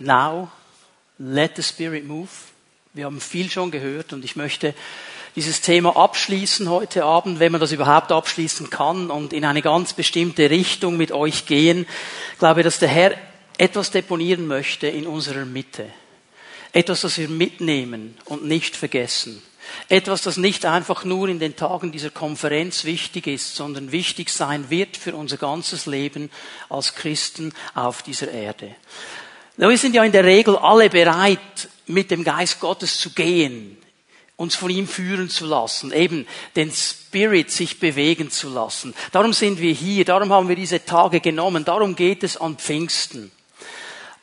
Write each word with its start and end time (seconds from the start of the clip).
Now, 0.00 0.50
let 1.18 1.56
the 1.56 1.62
Spirit 1.62 2.06
move. 2.06 2.28
Wir 2.94 3.04
haben 3.04 3.20
viel 3.20 3.50
schon 3.50 3.70
gehört 3.70 4.14
und 4.14 4.24
ich 4.24 4.34
möchte 4.34 4.74
dieses 5.36 5.60
Thema 5.60 5.94
abschließen 5.94 6.70
heute 6.70 7.04
Abend, 7.04 7.38
wenn 7.38 7.52
man 7.52 7.60
das 7.60 7.70
überhaupt 7.70 8.10
abschließen 8.10 8.70
kann 8.70 9.10
und 9.10 9.34
in 9.34 9.44
eine 9.44 9.60
ganz 9.60 9.92
bestimmte 9.92 10.48
Richtung 10.48 10.96
mit 10.96 11.12
euch 11.12 11.44
gehen. 11.44 11.86
Ich 12.32 12.38
glaube, 12.38 12.62
dass 12.62 12.78
der 12.78 12.88
Herr 12.88 13.14
etwas 13.58 13.90
deponieren 13.90 14.46
möchte 14.46 14.86
in 14.86 15.06
unserer 15.06 15.44
Mitte. 15.44 15.90
Etwas, 16.72 17.02
das 17.02 17.18
wir 17.18 17.28
mitnehmen 17.28 18.16
und 18.24 18.46
nicht 18.46 18.76
vergessen. 18.76 19.42
Etwas, 19.90 20.22
das 20.22 20.38
nicht 20.38 20.64
einfach 20.64 21.04
nur 21.04 21.28
in 21.28 21.38
den 21.40 21.56
Tagen 21.56 21.92
dieser 21.92 22.10
Konferenz 22.10 22.84
wichtig 22.84 23.26
ist, 23.26 23.54
sondern 23.54 23.92
wichtig 23.92 24.30
sein 24.30 24.70
wird 24.70 24.96
für 24.96 25.14
unser 25.14 25.36
ganzes 25.36 25.84
Leben 25.84 26.30
als 26.70 26.94
Christen 26.94 27.52
auf 27.74 28.02
dieser 28.02 28.30
Erde. 28.30 28.74
Wir 29.68 29.76
sind 29.76 29.94
ja 29.94 30.02
in 30.04 30.12
der 30.12 30.24
Regel 30.24 30.56
alle 30.56 30.88
bereit, 30.88 31.68
mit 31.86 32.10
dem 32.10 32.24
Geist 32.24 32.60
Gottes 32.60 32.98
zu 32.98 33.10
gehen, 33.10 33.76
uns 34.36 34.54
von 34.54 34.70
ihm 34.70 34.88
führen 34.88 35.28
zu 35.28 35.44
lassen, 35.44 35.92
eben 35.92 36.26
den 36.56 36.72
Spirit 36.72 37.50
sich 37.50 37.78
bewegen 37.78 38.30
zu 38.30 38.48
lassen. 38.48 38.94
Darum 39.12 39.34
sind 39.34 39.60
wir 39.60 39.72
hier, 39.72 40.06
darum 40.06 40.32
haben 40.32 40.48
wir 40.48 40.56
diese 40.56 40.82
Tage 40.82 41.20
genommen, 41.20 41.66
darum 41.66 41.94
geht 41.94 42.24
es 42.24 42.38
an 42.38 42.56
Pfingsten. 42.56 43.30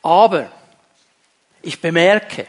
Aber 0.02 0.50
ich 1.62 1.80
bemerke, 1.80 2.48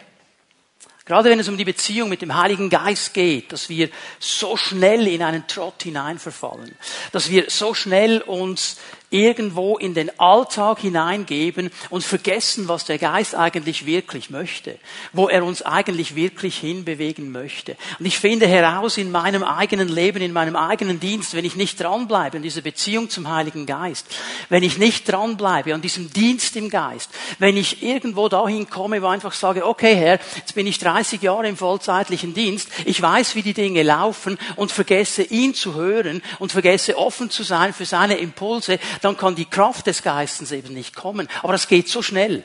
gerade 1.06 1.30
wenn 1.30 1.40
es 1.40 1.48
um 1.48 1.58
die 1.58 1.66
Beziehung 1.66 2.10
mit 2.10 2.24
dem 2.24 2.36
Heiligen 2.36 2.72
Geist 2.72 3.14
geht, 3.14 3.52
dass 3.52 3.70
wir 3.70 3.90
so 4.18 4.58
schnell 4.58 5.06
in 5.08 5.22
einen 5.22 5.46
Trott 5.46 5.84
hineinverfallen, 5.84 6.76
dass 7.12 7.30
wir 7.30 7.52
so 7.52 7.76
schnell 7.76 8.22
uns 8.22 8.78
irgendwo 9.10 9.78
in 9.78 9.94
den 9.94 10.18
Alltag 10.20 10.80
hineingeben 10.80 11.72
und 11.90 12.04
vergessen, 12.04 12.68
was 12.68 12.86
der 12.86 12.98
Geist 12.98 13.36
eigentlich 13.36 13.86
wirklich 13.86 14.30
möchte, 14.30 14.78
wo 15.14 15.28
er 15.28 15.44
uns 15.44 15.62
eigentlich 15.62 16.16
wirklich 16.16 16.58
hinbewegen 16.58 17.32
möchte. 17.32 17.76
Und 18.00 18.06
ich 18.06 18.20
finde 18.20 18.48
heraus 18.48 18.98
in 18.98 19.12
meinem 19.12 19.44
eigenen 19.44 19.88
Leben, 19.88 20.22
in 20.22 20.34
meinem 20.34 20.56
eigenen 20.56 21.00
Dienst, 21.00 21.34
wenn 21.34 21.46
ich 21.46 21.56
nicht 21.56 21.80
dranbleibe 21.80 22.38
an 22.38 22.44
dieser 22.44 22.62
Beziehung 22.62 23.10
zum 23.10 23.30
Heiligen 23.30 23.66
Geist, 23.66 24.06
wenn 24.50 24.64
ich 24.64 24.78
nicht 24.78 25.12
dranbleibe 25.12 25.74
an 25.74 25.82
diesem 25.82 26.14
Dienst 26.14 26.56
im 26.56 26.70
Geist, 26.70 27.10
wenn 27.40 27.58
ich 27.58 27.82
irgendwo 27.82 28.30
dahin 28.30 28.70
komme, 28.70 29.02
wo 29.02 29.08
ich 29.08 29.14
einfach 29.14 29.34
sage, 29.34 29.66
okay 29.66 29.96
Herr, 29.96 30.20
jetzt 30.36 30.54
bin 30.54 30.68
ich 30.68 30.78
30 30.78 31.22
Jahre 31.22 31.48
im 31.48 31.58
vollzeitlichen 31.58 32.34
Dienst, 32.34 32.70
ich 32.86 33.02
weiß, 33.02 33.36
wie 33.36 33.42
die 33.42 33.54
Dinge 33.54 33.82
laufen 33.84 34.38
und 34.56 34.72
vergesse 34.72 35.24
ihn 35.24 35.56
zu 35.56 35.74
hören 35.74 36.22
und 36.38 36.52
vergesse 36.52 36.98
offen 36.98 37.30
zu 37.30 37.44
sein 37.44 37.74
für 37.74 37.86
seine 37.86 38.18
Impulse, 38.18 38.80
dann 39.02 39.18
kann 39.18 39.36
die 39.36 39.46
Kraft 39.46 39.88
des 39.88 40.04
Geistes 40.04 40.52
eben 40.52 40.74
nicht 40.74 40.96
kommen. 40.96 41.28
Aber 41.42 41.54
das 41.54 41.68
geht 41.68 41.88
so 41.90 42.02
schnell. 42.02 42.44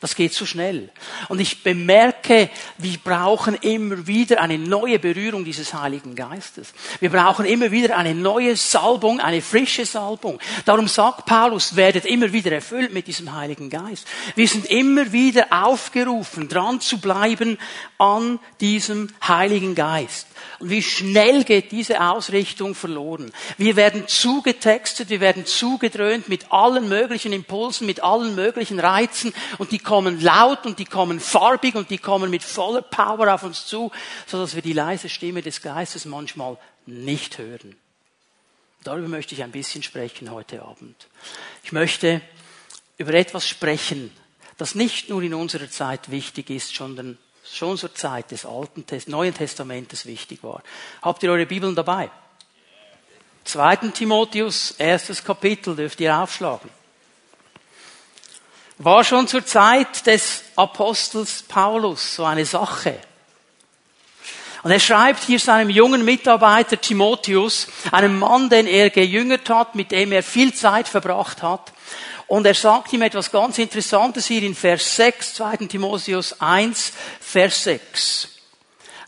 Das 0.00 0.14
geht 0.14 0.34
so 0.34 0.44
schnell. 0.44 0.90
Und 1.28 1.40
ich 1.40 1.62
bemerke, 1.62 2.50
wir 2.78 2.98
brauchen 3.02 3.54
immer 3.54 4.06
wieder 4.06 4.40
eine 4.40 4.58
neue 4.58 4.98
Berührung 4.98 5.44
dieses 5.44 5.72
Heiligen 5.72 6.14
Geistes. 6.14 6.74
Wir 7.00 7.10
brauchen 7.10 7.46
immer 7.46 7.70
wieder 7.70 7.96
eine 7.96 8.14
neue 8.14 8.56
Salbung, 8.56 9.20
eine 9.20 9.40
frische 9.40 9.86
Salbung. 9.86 10.38
Darum 10.64 10.88
sagt 10.88 11.26
Paulus, 11.26 11.76
werdet 11.76 12.04
immer 12.04 12.32
wieder 12.32 12.52
erfüllt 12.52 12.92
mit 12.92 13.06
diesem 13.06 13.34
Heiligen 13.34 13.70
Geist. 13.70 14.06
Wir 14.34 14.48
sind 14.48 14.66
immer 14.66 15.12
wieder 15.12 15.46
aufgerufen, 15.50 16.48
dran 16.48 16.80
zu 16.80 16.98
bleiben 16.98 17.58
an 17.98 18.38
diesem 18.60 19.08
Heiligen 19.26 19.74
Geist. 19.74 20.26
Und 20.58 20.70
wie 20.70 20.82
schnell 20.82 21.44
geht 21.44 21.72
diese 21.72 22.00
Ausrichtung 22.00 22.74
verloren? 22.74 23.30
Wir 23.58 23.76
werden 23.76 24.08
zugetextet, 24.08 25.10
wir 25.10 25.20
werden 25.20 25.44
zugedröhnt 25.44 26.28
mit 26.28 26.50
allen 26.50 26.88
möglichen 26.88 27.32
Impulsen, 27.32 27.86
mit 27.86 28.02
allen 28.02 28.34
möglichen 28.34 28.80
Reizen 28.80 29.34
und 29.58 29.72
die 29.72 29.78
kommen 29.86 30.20
laut 30.20 30.66
und 30.66 30.78
die 30.78 30.84
kommen 30.84 31.20
farbig 31.20 31.76
und 31.76 31.88
die 31.88 31.98
kommen 31.98 32.28
mit 32.28 32.42
voller 32.42 32.82
Power 32.82 33.32
auf 33.32 33.44
uns 33.44 33.66
zu, 33.66 33.90
so 34.26 34.38
dass 34.38 34.54
wir 34.54 34.60
die 34.60 34.74
leise 34.74 35.08
Stimme 35.08 35.40
des 35.40 35.62
Geistes 35.62 36.04
manchmal 36.04 36.58
nicht 36.84 37.38
hören. 37.38 37.76
Darüber 38.82 39.08
möchte 39.08 39.34
ich 39.34 39.42
ein 39.42 39.52
bisschen 39.52 39.82
sprechen 39.82 40.30
heute 40.30 40.62
Abend. 40.62 41.06
Ich 41.62 41.72
möchte 41.72 42.20
über 42.98 43.14
etwas 43.14 43.48
sprechen, 43.48 44.12
das 44.58 44.74
nicht 44.74 45.08
nur 45.08 45.22
in 45.22 45.34
unserer 45.34 45.70
Zeit 45.70 46.10
wichtig 46.10 46.50
ist, 46.50 46.74
sondern 46.74 47.16
schon 47.44 47.78
zur 47.78 47.94
Zeit 47.94 48.32
des 48.32 48.44
Alten, 48.44 48.84
Neuen 49.06 49.34
Testamentes 49.34 50.04
wichtig 50.04 50.42
war. 50.42 50.62
Habt 51.00 51.22
ihr 51.22 51.30
eure 51.30 51.46
Bibeln 51.46 51.74
dabei? 51.74 52.10
2. 53.44 53.76
Timotheus, 53.92 54.72
erstes 54.72 55.22
Kapitel, 55.22 55.76
dürft 55.76 56.00
ihr 56.00 56.18
aufschlagen. 56.18 56.70
War 58.78 59.04
schon 59.04 59.26
zur 59.26 59.44
Zeit 59.44 60.06
des 60.06 60.42
Apostels 60.54 61.42
Paulus 61.42 62.16
so 62.16 62.24
eine 62.24 62.44
Sache. 62.44 62.98
Und 64.62 64.70
er 64.70 64.80
schreibt 64.80 65.24
hier 65.24 65.38
seinem 65.38 65.70
jungen 65.70 66.04
Mitarbeiter 66.04 66.80
Timotheus, 66.80 67.68
einem 67.92 68.18
Mann, 68.18 68.50
den 68.50 68.66
er 68.66 68.90
gejüngert 68.90 69.48
hat, 69.48 69.74
mit 69.76 69.92
dem 69.92 70.12
er 70.12 70.22
viel 70.22 70.52
Zeit 70.52 70.88
verbracht 70.88 71.42
hat, 71.42 71.72
und 72.26 72.44
er 72.44 72.54
sagt 72.54 72.92
ihm 72.92 73.02
etwas 73.02 73.30
ganz 73.30 73.58
Interessantes 73.58 74.26
hier 74.26 74.42
in 74.42 74.54
Vers 74.54 74.96
6, 74.96 75.34
2. 75.34 75.56
Timotheus 75.68 76.40
1, 76.40 76.92
Vers 77.20 77.64
6. 77.64 78.28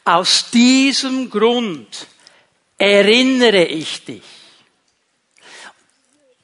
Aus 0.04 0.50
diesem 0.50 1.28
Grund 1.28 2.06
erinnere 2.78 3.64
ich 3.64 4.04
dich. 4.04 4.22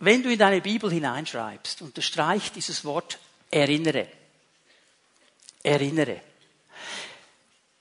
Wenn 0.04 0.22
du 0.22 0.31
in 0.31 0.38
deine 0.38 0.60
Bibel 0.60 0.91
hineinschreibst, 0.91 1.81
unterstreich 1.81 2.53
dieses 2.53 2.84
Wort 2.84 3.19
erinnere. 3.50 4.06
Erinnere. 5.62 6.20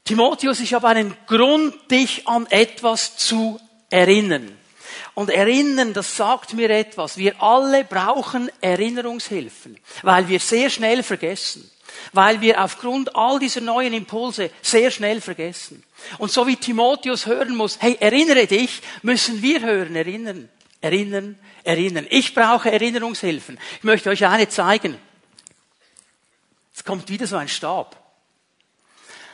Timotheus, 0.05 0.61
ich 0.61 0.73
habe 0.73 0.87
einen 0.87 1.17
Grund, 1.27 1.91
dich 1.91 2.25
an 2.27 2.47
etwas 2.47 3.17
zu 3.17 3.59
erinnern. 3.89 4.57
Und 5.15 5.29
erinnern, 5.31 5.93
das 5.93 6.15
sagt 6.15 6.53
mir 6.53 6.69
etwas. 6.69 7.17
Wir 7.17 7.41
alle 7.41 7.83
brauchen 7.83 8.49
Erinnerungshilfen, 8.61 9.77
weil 10.01 10.27
wir 10.29 10.39
sehr 10.39 10.69
schnell 10.69 11.03
vergessen. 11.03 11.69
Weil 12.13 12.39
wir 12.39 12.63
aufgrund 12.63 13.15
all 13.15 13.37
dieser 13.37 13.61
neuen 13.61 13.93
Impulse 13.93 14.49
sehr 14.61 14.91
schnell 14.91 15.19
vergessen. 15.19 15.83
Und 16.17 16.31
so 16.31 16.47
wie 16.47 16.55
Timotheus 16.55 17.25
hören 17.25 17.55
muss, 17.55 17.77
hey, 17.81 17.97
erinnere 17.99 18.47
dich, 18.47 18.81
müssen 19.01 19.41
wir 19.41 19.61
hören, 19.61 19.95
erinnern, 19.95 20.49
erinnern, 20.81 21.37
erinnern. 21.63 22.07
Ich 22.09 22.33
brauche 22.33 22.71
Erinnerungshilfen. 22.71 23.59
Ich 23.77 23.83
möchte 23.83 24.09
euch 24.09 24.25
eine 24.25 24.49
zeigen. 24.49 24.97
Es 26.75 26.83
kommt 26.83 27.09
wieder 27.09 27.27
so 27.27 27.37
ein 27.37 27.47
Stab. 27.47 27.99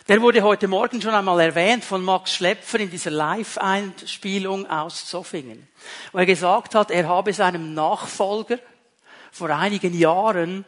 Der 0.07 0.21
wurde 0.21 0.41
heute 0.41 0.67
Morgen 0.67 1.01
schon 1.01 1.13
einmal 1.13 1.39
erwähnt 1.39 1.85
von 1.85 2.03
Max 2.03 2.33
Schlepfer 2.33 2.79
in 2.79 2.89
dieser 2.89 3.11
Live-Einspielung 3.11 4.67
aus 4.67 5.05
Zoffingen, 5.05 5.67
wo 6.11 6.17
er 6.17 6.25
gesagt 6.25 6.73
hat, 6.73 6.89
er 6.89 7.07
habe 7.07 7.31
seinem 7.31 7.75
Nachfolger 7.75 8.57
vor 9.31 9.51
einigen 9.51 9.93
Jahren 9.93 10.65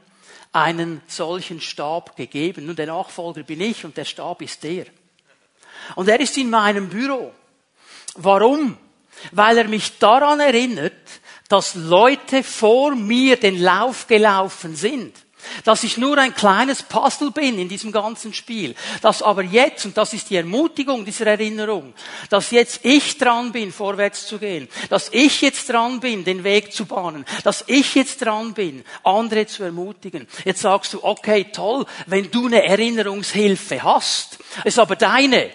einen 0.54 1.02
solchen 1.08 1.60
Stab 1.60 2.16
gegeben. 2.16 2.70
Und 2.70 2.78
der 2.78 2.88
Nachfolger 2.88 3.44
bin 3.44 3.62
ich 3.62 3.84
und 3.84 3.98
der 3.98 4.06
Stab 4.06 4.42
ist 4.42 4.64
der. 4.64 4.86
Und 5.96 6.08
er 6.08 6.20
ist 6.20 6.38
in 6.38 6.50
meinem 6.50 6.90
Büro. 6.90 7.34
Warum? 8.16 8.78
Weil 9.32 9.58
er 9.58 9.68
mich 9.68 9.98
daran 9.98 10.40
erinnert, 10.40 10.94
dass 11.52 11.76
Leute 11.76 12.44
vor 12.44 12.96
mir 12.96 13.38
den 13.38 13.60
Lauf 13.62 14.08
gelaufen 14.08 14.76
sind 14.76 15.14
dass 15.64 15.84
ich 15.84 15.98
nur 15.98 16.18
ein 16.18 16.34
kleines 16.34 16.84
Puzzle 16.84 17.32
bin 17.32 17.58
in 17.58 17.68
diesem 17.68 17.92
ganzen 17.92 18.34
Spiel. 18.34 18.76
Dass 19.02 19.22
aber 19.22 19.44
jetzt, 19.44 19.86
und 19.86 19.98
das 19.98 20.14
ist 20.14 20.30
die 20.30 20.36
Ermutigung 20.36 21.06
dieser 21.06 21.28
Erinnerung, 21.28 21.94
dass 22.30 22.52
jetzt 22.52 22.82
ich 22.84 23.18
dran 23.18 23.52
bin, 23.52 23.72
vorwärts 23.72 24.28
zu 24.28 24.38
gehen. 24.38 24.68
Dass 24.90 25.10
ich 25.12 25.42
jetzt 25.42 25.70
dran 25.70 26.00
bin, 26.00 26.24
den 26.24 26.44
Weg 26.44 26.74
zu 26.74 26.86
bahnen. 26.86 27.26
Dass 27.44 27.64
ich 27.68 27.96
jetzt 27.96 28.24
dran 28.24 28.54
bin, 28.54 28.84
andere 29.04 29.48
zu 29.48 29.64
ermutigen. 29.64 30.28
Jetzt 30.46 30.62
sagst 30.62 30.94
du, 30.94 31.04
okay, 31.04 31.48
toll, 31.52 31.86
wenn 32.06 32.30
du 32.30 32.46
eine 32.46 32.64
Erinnerungshilfe 32.64 33.82
hast. 33.82 34.38
Ist 34.64 34.80
aber 34.80 34.96
deine. 34.96 35.50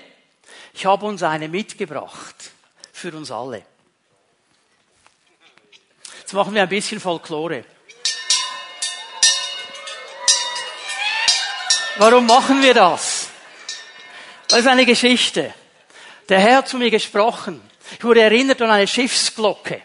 Ich 0.74 0.84
habe 0.84 1.06
uns 1.06 1.22
eine 1.22 1.48
mitgebracht. 1.48 2.34
Für 2.92 3.14
uns 3.16 3.30
alle. 3.30 3.62
Jetzt 6.26 6.32
machen 6.32 6.56
wir 6.56 6.62
ein 6.62 6.68
bisschen 6.68 6.98
Folklore. 6.98 7.64
Warum 11.98 12.26
machen 12.26 12.60
wir 12.64 12.74
das? 12.74 13.28
Das 14.48 14.58
ist 14.58 14.66
eine 14.66 14.84
Geschichte. 14.84 15.54
Der 16.28 16.40
Herr 16.40 16.56
hat 16.56 16.68
zu 16.68 16.78
mir 16.78 16.90
gesprochen. 16.90 17.62
Ich 17.96 18.02
wurde 18.02 18.22
erinnert 18.22 18.60
an 18.60 18.70
eine 18.70 18.88
Schiffsglocke. 18.88 19.80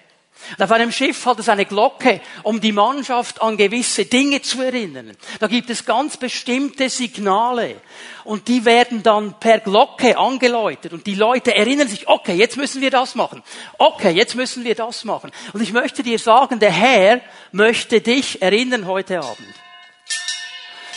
Und 0.58 0.64
auf 0.64 0.72
einem 0.72 0.92
Schiff 0.92 1.26
hat 1.26 1.40
es 1.40 1.50
eine 1.50 1.66
Glocke, 1.66 2.22
um 2.44 2.60
die 2.60 2.72
Mannschaft 2.72 3.42
an 3.42 3.58
gewisse 3.58 4.06
Dinge 4.06 4.42
zu 4.42 4.62
erinnern. 4.62 5.16
Da 5.40 5.48
gibt 5.48 5.70
es 5.70 5.86
ganz 5.86 6.18
bestimmte 6.18 6.90
Signale. 6.90 7.76
Und 8.24 8.48
die 8.48 8.66
werden 8.66 9.02
dann 9.02 9.40
per 9.40 9.60
Glocke 9.60 10.18
angeläutet. 10.18 10.94
Und 10.94 11.08
die 11.08 11.16
Leute 11.16 11.56
erinnern 11.56 11.88
sich, 11.88 12.08
okay, 12.08 12.34
jetzt 12.34 12.58
müssen 12.58 12.82
wir 12.82 12.92
das 12.92 13.16
machen. 13.16 13.42
Okay, 13.78 14.12
jetzt 14.12 14.36
müssen 14.36 14.64
wir 14.64 14.76
das 14.76 15.06
machen. 15.06 15.32
Und 15.54 15.62
ich 15.62 15.74
möchte 15.74 16.04
dir 16.04 16.20
sagen, 16.20 16.60
der 16.60 16.72
Herr 16.72 17.22
möchte 17.52 18.02
dich 18.02 18.42
erinnern 18.42 18.86
heute 18.86 19.20
Abend. 19.20 19.48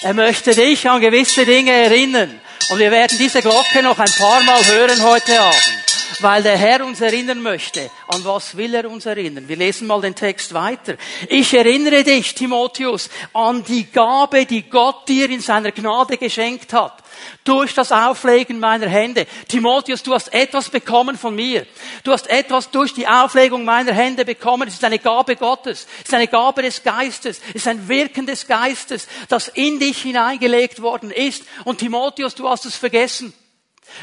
Er 0.02 0.14
möchte 0.14 0.54
dich 0.54 0.88
an 0.88 1.00
gewisse 1.00 1.46
Dinge 1.46 1.70
erinnern. 1.70 2.40
Und 2.70 2.78
wir 2.78 2.90
werden 2.90 3.16
diese 3.18 3.40
Glocke 3.40 3.82
noch 3.82 3.98
ein 3.98 4.12
paar 4.18 4.42
Mal 4.42 4.64
hören 4.66 5.02
heute 5.02 5.40
Abend 5.40 5.83
weil 6.22 6.42
der 6.42 6.56
Herr 6.56 6.84
uns 6.84 7.00
erinnern 7.00 7.42
möchte. 7.42 7.90
An 8.08 8.24
was 8.24 8.56
will 8.56 8.74
er 8.74 8.90
uns 8.90 9.06
erinnern? 9.06 9.48
Wir 9.48 9.56
lesen 9.56 9.86
mal 9.86 10.00
den 10.00 10.14
Text 10.14 10.54
weiter. 10.54 10.96
Ich 11.28 11.54
erinnere 11.54 12.04
dich, 12.04 12.34
Timotheus, 12.34 13.10
an 13.32 13.64
die 13.64 13.90
Gabe, 13.90 14.46
die 14.46 14.62
Gott 14.62 15.08
dir 15.08 15.30
in 15.30 15.40
seiner 15.40 15.72
Gnade 15.72 16.16
geschenkt 16.16 16.72
hat. 16.72 17.02
Durch 17.44 17.74
das 17.74 17.92
Auflegen 17.92 18.58
meiner 18.58 18.88
Hände. 18.88 19.26
Timotheus, 19.48 20.02
du 20.02 20.14
hast 20.14 20.32
etwas 20.34 20.68
bekommen 20.68 21.16
von 21.16 21.34
mir. 21.34 21.66
Du 22.02 22.12
hast 22.12 22.28
etwas 22.28 22.70
durch 22.70 22.92
die 22.92 23.06
Auflegung 23.06 23.64
meiner 23.64 23.92
Hände 23.92 24.24
bekommen. 24.24 24.68
Es 24.68 24.74
ist 24.74 24.84
eine 24.84 24.98
Gabe 24.98 25.36
Gottes. 25.36 25.86
Es 25.98 26.08
ist 26.08 26.14
eine 26.14 26.28
Gabe 26.28 26.62
des 26.62 26.82
Geistes. 26.82 27.40
Es 27.50 27.56
ist 27.56 27.68
ein 27.68 27.88
Wirken 27.88 28.26
des 28.26 28.46
Geistes, 28.46 29.06
das 29.28 29.48
in 29.48 29.78
dich 29.78 30.02
hineingelegt 30.02 30.82
worden 30.82 31.10
ist. 31.10 31.44
Und 31.64 31.78
Timotheus, 31.78 32.34
du 32.34 32.48
hast 32.48 32.66
es 32.66 32.76
vergessen. 32.76 33.32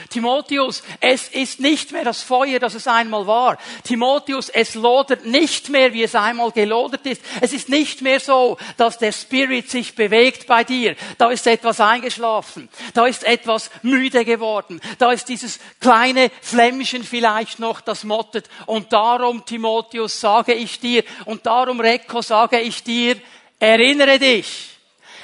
Timotheus, 0.10 0.84
es 1.00 1.28
ist 1.28 1.60
nicht 1.60 1.92
mehr 1.92 2.04
das 2.04 2.22
Feuer, 2.22 2.60
das 2.60 2.74
es 2.74 2.88
einmal 2.88 3.28
war. 3.28 3.58
Timotheus, 3.84 4.50
es 4.50 4.76
lodert 4.76 5.26
nicht 5.26 5.70
mehr, 5.70 5.94
wie 5.94 6.04
es 6.04 6.16
einmal 6.16 6.52
gelodert 6.52 7.06
ist. 7.06 7.22
Es 7.42 7.54
ist 7.54 7.70
nicht 7.70 8.02
mehr 8.02 8.20
so, 8.20 8.58
dass 8.78 8.98
der 8.98 9.12
Spirit 9.12 9.70
sich 9.70 9.96
bewegt 9.96 10.48
bei 10.48 10.64
dir. 10.64 10.96
Da 11.18 11.30
ist 11.30 11.48
etwas 11.48 11.80
eingeschlafen. 11.80 12.70
Da 12.94 13.06
ist 13.06 13.24
etwas 13.24 13.70
müde 13.82 14.26
geworden. 14.26 14.82
Da 14.98 15.12
ist 15.12 15.30
dieses 15.30 15.60
kleine 15.80 16.32
Flämmchen 16.42 17.04
vielleicht 17.04 17.60
noch, 17.60 17.82
das 17.82 18.04
mottet. 18.04 18.50
Und 18.66 18.94
darum, 18.94 19.46
Timotheus, 19.46 20.20
sage 20.20 20.54
ich 20.54 20.80
dir, 20.80 21.04
und 21.26 21.46
darum, 21.46 21.80
Rekko, 21.80 22.22
sage 22.22 22.60
ich 22.60 22.84
dir, 22.84 23.18
erinnere 23.60 24.20
dich 24.20 24.72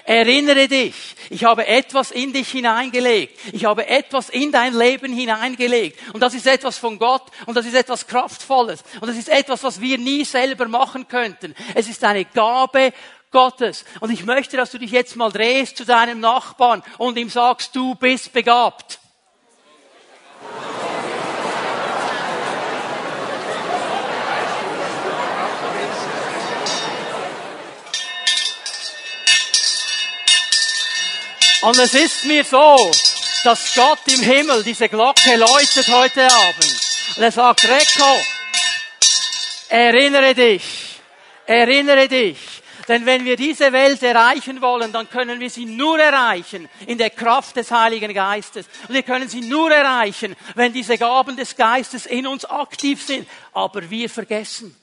Erinnere 0.08 0.70
dich, 0.70 0.96
ich 1.30 1.44
habe 1.44 1.68
etwas 1.68 2.12
in 2.12 2.32
dich 2.32 2.48
hineingelegt. 2.48 3.38
Ich 3.52 3.66
habe 3.66 3.88
etwas 3.90 4.30
in 4.30 4.54
dein 4.54 4.74
Leben 4.74 5.12
hineingelegt. 5.12 6.00
Und 6.14 6.22
das 6.22 6.34
ist 6.34 6.48
etwas 6.48 6.78
von 6.78 6.98
Gott 6.98 7.24
und 7.46 7.58
das 7.58 7.66
ist 7.66 7.74
etwas 7.74 8.08
Kraftvolles. 8.08 8.86
Und 9.02 9.10
das 9.10 9.18
ist 9.18 9.28
etwas, 9.28 9.66
was 9.66 9.82
wir 9.82 9.98
nie 9.98 10.24
selber 10.24 10.70
machen 10.70 11.10
könnten. 11.10 11.54
Es 11.76 11.90
ist 11.90 12.06
eine 12.06 12.24
Gabe 12.24 12.94
Gottes. 13.32 13.84
Und 14.00 14.10
ich 14.10 14.24
möchte, 14.24 14.56
dass 14.56 14.72
du 14.72 14.78
dich 14.78 14.92
jetzt 14.92 15.18
mal 15.18 15.30
drehst 15.30 15.76
zu 15.76 15.84
deinem 15.84 16.22
Nachbarn 16.22 16.84
und 16.98 17.18
ihm 17.18 17.30
sagst, 17.30 17.76
du 17.76 17.94
bist 17.96 18.32
begabt. 18.32 19.02
Und 31.62 31.78
es 31.80 31.94
ist 31.96 32.26
mir 32.26 32.44
so, 32.44 32.92
dass 33.44 33.74
Gott 33.74 34.00
im 34.08 34.22
Himmel 34.22 34.64
diese 34.64 34.90
Glocke 34.90 35.36
läutet 35.36 35.88
heute 35.88 36.26
Abend. 36.26 36.78
Und 37.16 37.24
er 37.24 37.32
sagt, 37.32 37.68
Rekko, 37.68 38.22
erinnere 39.70 40.36
dich, 40.36 40.64
erinnere 41.46 42.08
dich. 42.08 42.38
Denn 42.88 43.06
wenn 43.06 43.26
wir 43.26 43.36
diese 43.36 43.74
Welt 43.74 44.02
erreichen 44.02 44.62
wollen, 44.62 44.94
dann 44.94 45.10
können 45.10 45.40
wir 45.40 45.50
sie 45.50 45.66
nur 45.66 46.00
erreichen 46.00 46.70
in 46.86 46.98
der 46.98 47.10
Kraft 47.10 47.56
des 47.58 47.70
Heiligen 47.70 48.14
Geistes. 48.14 48.66
Und 48.88 48.94
wir 48.94 49.04
können 49.04 49.28
sie 49.28 49.42
nur 49.42 49.72
erreichen, 49.72 50.36
wenn 50.56 50.72
diese 50.72 50.98
Gaben 50.98 51.36
des 51.36 51.56
Geistes 51.56 52.06
in 52.06 52.28
uns 52.28 52.46
aktiv 52.46 53.06
sind. 53.06 53.28
Aber 53.52 53.90
wir 53.90 54.10
vergessen. 54.10 54.76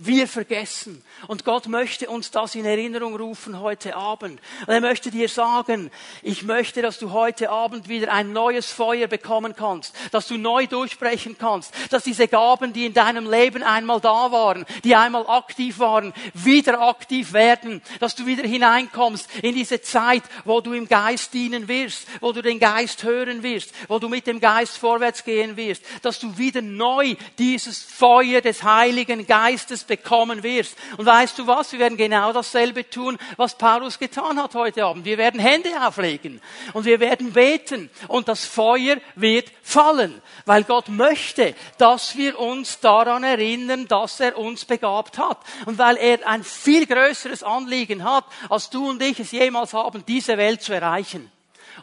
Wir 0.00 0.28
vergessen. 0.28 1.02
Und 1.26 1.44
Gott 1.44 1.66
möchte 1.66 2.08
uns 2.08 2.30
das 2.30 2.54
in 2.54 2.64
Erinnerung 2.64 3.16
rufen 3.16 3.58
heute 3.58 3.96
Abend. 3.96 4.40
Und 4.60 4.72
er 4.72 4.80
möchte 4.80 5.10
dir 5.10 5.28
sagen, 5.28 5.90
ich 6.22 6.44
möchte, 6.44 6.82
dass 6.82 7.00
du 7.00 7.10
heute 7.10 7.50
Abend 7.50 7.88
wieder 7.88 8.12
ein 8.12 8.32
neues 8.32 8.70
Feuer 8.70 9.08
bekommen 9.08 9.56
kannst, 9.56 9.96
dass 10.12 10.28
du 10.28 10.38
neu 10.38 10.68
durchbrechen 10.68 11.36
kannst, 11.36 11.74
dass 11.90 12.04
diese 12.04 12.28
Gaben, 12.28 12.72
die 12.72 12.86
in 12.86 12.94
deinem 12.94 13.28
Leben 13.28 13.64
einmal 13.64 14.00
da 14.00 14.30
waren, 14.30 14.66
die 14.84 14.94
einmal 14.94 15.26
aktiv 15.26 15.80
waren, 15.80 16.14
wieder 16.32 16.80
aktiv 16.80 17.32
werden, 17.32 17.82
dass 17.98 18.14
du 18.14 18.24
wieder 18.24 18.44
hineinkommst 18.44 19.28
in 19.42 19.56
diese 19.56 19.82
Zeit, 19.82 20.22
wo 20.44 20.60
du 20.60 20.74
im 20.74 20.86
Geist 20.86 21.34
dienen 21.34 21.66
wirst, 21.66 22.06
wo 22.20 22.30
du 22.30 22.40
den 22.40 22.60
Geist 22.60 23.02
hören 23.02 23.42
wirst, 23.42 23.74
wo 23.88 23.98
du 23.98 24.08
mit 24.08 24.28
dem 24.28 24.38
Geist 24.38 24.78
vorwärts 24.78 25.24
gehen 25.24 25.56
wirst, 25.56 25.82
dass 26.02 26.20
du 26.20 26.38
wieder 26.38 26.62
neu 26.62 27.16
dieses 27.36 27.82
Feuer 27.82 28.40
des 28.40 28.62
Heiligen 28.62 29.26
Geistes 29.26 29.87
bekommen 29.88 30.44
wirst. 30.44 30.76
Und 30.96 31.06
weißt 31.06 31.38
du 31.38 31.46
was? 31.46 31.72
Wir 31.72 31.80
werden 31.80 31.98
genau 31.98 32.32
dasselbe 32.32 32.88
tun, 32.88 33.18
was 33.36 33.58
Paulus 33.58 33.98
getan 33.98 34.40
hat 34.40 34.54
heute 34.54 34.84
Abend. 34.84 35.04
Wir 35.04 35.18
werden 35.18 35.40
Hände 35.40 35.70
auflegen 35.84 36.40
und 36.72 36.84
wir 36.84 37.00
werden 37.00 37.32
beten 37.32 37.90
und 38.06 38.28
das 38.28 38.44
Feuer 38.44 38.98
wird 39.16 39.50
fallen, 39.62 40.22
weil 40.46 40.62
Gott 40.62 40.88
möchte, 40.88 41.54
dass 41.78 42.16
wir 42.16 42.38
uns 42.38 42.78
daran 42.78 43.24
erinnern, 43.24 43.88
dass 43.88 44.20
er 44.20 44.38
uns 44.38 44.64
begabt 44.64 45.18
hat 45.18 45.38
und 45.66 45.78
weil 45.78 45.96
er 45.96 46.26
ein 46.28 46.44
viel 46.44 46.86
größeres 46.86 47.42
Anliegen 47.42 48.04
hat, 48.04 48.24
als 48.48 48.70
du 48.70 48.90
und 48.90 49.02
ich 49.02 49.18
es 49.18 49.32
jemals 49.32 49.74
haben, 49.74 50.04
diese 50.06 50.38
Welt 50.38 50.62
zu 50.62 50.72
erreichen. 50.72 51.32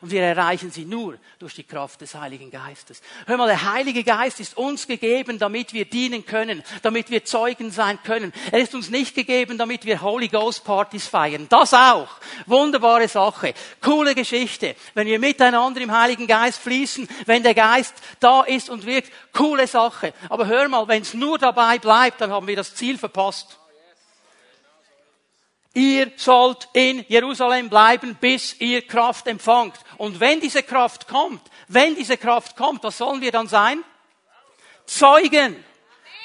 Und 0.01 0.11
wir 0.11 0.21
erreichen 0.21 0.71
sie 0.71 0.85
nur 0.85 1.17
durch 1.39 1.53
die 1.53 1.63
Kraft 1.63 2.01
des 2.01 2.15
Heiligen 2.15 2.51
Geistes. 2.51 3.01
Hör 3.25 3.37
mal, 3.37 3.47
der 3.47 3.71
Heilige 3.71 4.03
Geist 4.03 4.39
ist 4.39 4.57
uns 4.57 4.87
gegeben, 4.87 5.39
damit 5.39 5.73
wir 5.73 5.85
dienen 5.85 6.25
können, 6.25 6.63
damit 6.81 7.09
wir 7.09 7.25
Zeugen 7.25 7.71
sein 7.71 7.99
können. 8.03 8.33
Er 8.51 8.59
ist 8.59 8.75
uns 8.75 8.89
nicht 8.89 9.15
gegeben, 9.15 9.57
damit 9.57 9.85
wir 9.85 10.01
Holy 10.01 10.27
Ghost 10.27 10.63
Partys 10.63 11.07
feiern. 11.07 11.47
Das 11.49 11.73
auch. 11.73 12.09
Wunderbare 12.45 13.07
Sache. 13.07 13.53
Coole 13.81 14.15
Geschichte. 14.15 14.75
Wenn 14.93 15.07
wir 15.07 15.19
miteinander 15.19 15.81
im 15.81 15.91
Heiligen 15.91 16.27
Geist 16.27 16.59
fließen, 16.59 17.07
wenn 17.25 17.43
der 17.43 17.53
Geist 17.53 17.93
da 18.19 18.41
ist 18.41 18.69
und 18.69 18.85
wirkt, 18.85 19.11
coole 19.33 19.67
Sache. 19.67 20.13
Aber 20.29 20.47
hör 20.47 20.67
mal, 20.67 20.87
wenn 20.87 21.01
es 21.01 21.13
nur 21.13 21.37
dabei 21.37 21.79
bleibt, 21.79 22.21
dann 22.21 22.31
haben 22.31 22.47
wir 22.47 22.55
das 22.55 22.75
Ziel 22.75 22.97
verpasst. 22.97 23.57
Ihr 25.75 26.13
sollt 26.15 26.69
in 26.71 27.03
Jerusalem 27.09 27.69
bleiben, 27.69 28.15
bis 28.15 28.55
ihr 28.59 28.81
Kraft 28.81 29.27
empfangt. 29.27 29.77
Und 29.97 30.21
wenn 30.21 30.39
diese 30.39 30.63
Kraft 30.63 31.05
kommt, 31.05 31.41
wenn 31.67 31.95
diese 31.95 32.15
Kraft 32.15 32.55
kommt, 32.55 32.81
was 32.83 32.97
sollen 32.97 33.19
wir 33.19 33.33
dann 33.33 33.49
sein? 33.49 33.83
Zeugen. 34.85 35.61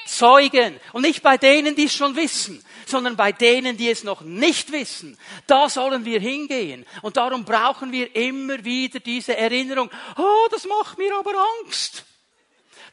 Zeugen. 0.07 0.79
Und 0.93 1.01
nicht 1.01 1.21
bei 1.21 1.37
denen, 1.37 1.75
die 1.75 1.85
es 1.85 1.93
schon 1.93 2.15
wissen, 2.15 2.63
sondern 2.85 3.17
bei 3.17 3.33
denen, 3.33 3.75
die 3.75 3.89
es 3.89 4.05
noch 4.05 4.21
nicht 4.21 4.71
wissen. 4.71 5.17
Da 5.47 5.67
sollen 5.67 6.05
wir 6.05 6.21
hingehen. 6.21 6.85
Und 7.01 7.17
darum 7.17 7.43
brauchen 7.43 7.91
wir 7.91 8.15
immer 8.15 8.63
wieder 8.63 9.01
diese 9.01 9.35
Erinnerung. 9.35 9.91
Oh, 10.17 10.47
das 10.49 10.65
macht 10.65 10.97
mir 10.97 11.13
aber 11.13 11.33
Angst. 11.63 12.05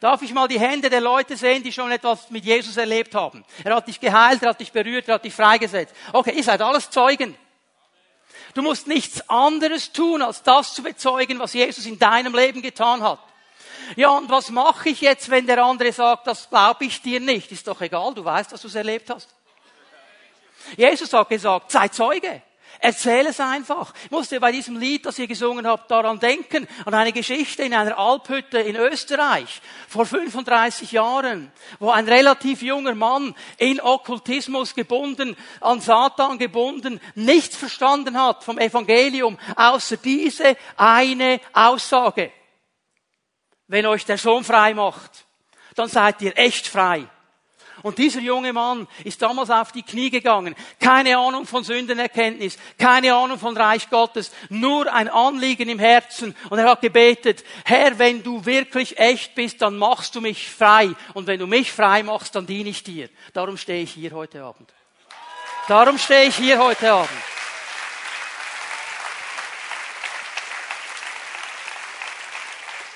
Darf 0.01 0.23
ich 0.23 0.33
mal 0.33 0.47
die 0.47 0.61
Hände 0.61 0.91
der 0.91 1.01
Leute 1.01 1.37
sehen, 1.37 1.63
die 1.63 1.73
schon 1.73 1.91
etwas 1.91 2.31
mit 2.31 2.45
Jesus 2.45 2.77
erlebt 2.77 3.15
haben? 3.17 3.45
Er 3.65 3.75
hat 3.75 3.89
dich 3.89 3.99
geheilt, 3.99 4.43
er 4.43 4.51
hat 4.51 4.61
dich 4.61 4.71
berührt, 4.71 5.09
er 5.09 5.15
hat 5.15 5.25
dich 5.25 5.35
freigesetzt. 5.35 5.95
Okay, 6.13 6.33
ihr 6.37 6.45
seid 6.45 6.63
alles 6.63 6.89
Zeugen. 6.91 7.37
Du 8.55 8.63
musst 8.63 8.87
nichts 8.87 9.29
anderes 9.29 9.93
tun, 9.93 10.23
als 10.23 10.43
das 10.43 10.75
zu 10.75 10.83
bezeugen, 10.83 11.39
was 11.41 11.53
Jesus 11.53 11.85
in 11.87 11.99
deinem 11.99 12.35
Leben 12.35 12.63
getan 12.63 13.03
hat. 13.03 13.19
Ja, 13.97 14.11
und 14.11 14.31
was 14.31 14.51
mache 14.51 14.91
ich 14.91 15.01
jetzt, 15.01 15.31
wenn 15.31 15.47
der 15.47 15.65
andere 15.65 15.93
sagt, 15.93 16.27
das 16.27 16.49
glaube 16.49 16.85
ich 16.85 17.03
dir 17.03 17.21
nicht? 17.21 17.51
Ist 17.51 17.67
doch 17.67 17.81
egal, 17.81 18.15
du 18.15 18.25
weißt, 18.25 18.53
dass 18.53 18.63
du 18.63 18.69
es 18.69 18.75
erlebt 18.75 19.11
hast. 19.11 19.29
Jesus 20.77 21.13
hat 21.13 21.29
gesagt, 21.29 21.71
sei 21.71 21.89
Zeuge. 21.89 22.43
Erzähl 22.81 23.27
es 23.27 23.41
einfach. 23.41 23.93
Ich 24.05 24.11
musste 24.11 24.39
bei 24.39 24.53
diesem 24.53 24.79
Lied, 24.79 25.05
das 25.05 25.19
ihr 25.19 25.27
gesungen 25.27 25.67
habt, 25.67 25.91
daran 25.91 26.21
denken, 26.21 26.69
an 26.85 26.95
eine 26.95 27.13
Geschichte 27.13 27.65
in 27.65 27.75
einer 27.75 27.99
Alphütte 27.99 28.59
in 28.59 28.77
Österreich 28.77 29.61
vor 29.89 30.07
35 30.07 30.93
Jahren, 30.93 31.51
wo 31.81 31.91
ein 31.91 32.09
relativ 32.09 32.63
junger 32.63 32.95
Mann 32.95 33.35
in 33.57 33.81
Okkultismus 33.81 34.75
gebunden, 34.75 35.37
an 35.61 35.81
Satan 35.81 36.39
gebunden, 36.39 37.01
nichts 37.17 37.57
verstanden 37.57 38.21
hat 38.21 38.45
vom 38.45 38.59
Evangelium, 38.59 39.39
außer 39.57 39.97
diese 39.97 40.57
eine 40.77 41.41
Aussage. 41.53 42.31
Wenn 43.67 43.87
euch 43.87 44.05
der 44.05 44.19
Sohn 44.19 44.45
frei 44.45 44.73
macht, 44.75 45.27
dann 45.75 45.89
seid 45.89 46.23
ihr 46.23 46.39
echt 46.39 46.69
frei. 46.69 47.09
Und 47.83 47.99
dieser 47.99 48.21
junge 48.21 48.53
Mann 48.53 48.89
ist 49.05 49.23
damals 49.23 49.51
auf 49.51 49.73
die 49.73 49.83
Knie 49.83 50.11
gegangen. 50.11 50.57
Keine 50.81 51.17
Ahnung 51.17 51.47
von 51.47 51.63
Sündenerkenntnis, 51.63 52.59
keine 52.79 53.15
Ahnung 53.15 53.39
von 53.39 53.57
Reich 53.57 53.89
Gottes, 53.89 54.33
nur 54.49 54.93
ein 54.93 55.09
Anliegen 55.09 55.69
im 55.69 55.79
Herzen. 55.79 56.35
Und 56.51 56.59
er 56.59 56.71
hat 56.71 56.81
gebetet, 56.81 57.45
Herr, 57.65 57.99
wenn 57.99 58.23
du 58.23 58.45
wirklich 58.45 58.99
echt 58.99 59.35
bist, 59.35 59.63
dann 59.63 59.77
machst 59.77 60.15
du 60.15 60.21
mich 60.21 60.51
frei. 60.51 60.91
Und 61.15 61.27
wenn 61.27 61.39
du 61.39 61.47
mich 61.47 61.73
frei 61.73 62.03
machst, 62.03 62.35
dann 62.35 62.47
diene 62.47 62.71
ich 62.71 62.83
dir. 62.83 63.09
Darum 63.33 63.57
stehe 63.57 63.83
ich 63.83 63.93
hier 63.93 64.13
heute 64.13 64.43
Abend. 64.43 64.73
Darum 65.69 65.99
stehe 65.99 66.29
ich 66.29 66.37
hier 66.37 66.59
heute 66.59 66.93
Abend. 66.93 67.11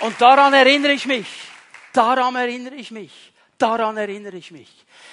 Und 0.01 0.21
daran 0.21 0.53
erinnere 0.53 0.93
ich 0.93 1.07
mich. 1.07 1.29
Daran 1.93 2.35
erinnere 2.35 2.75
ich 2.75 2.91
mich 2.91 3.32
Daran 3.59 3.97
erinnere 3.97 4.37
ich 4.37 4.51
mich. 4.51 4.69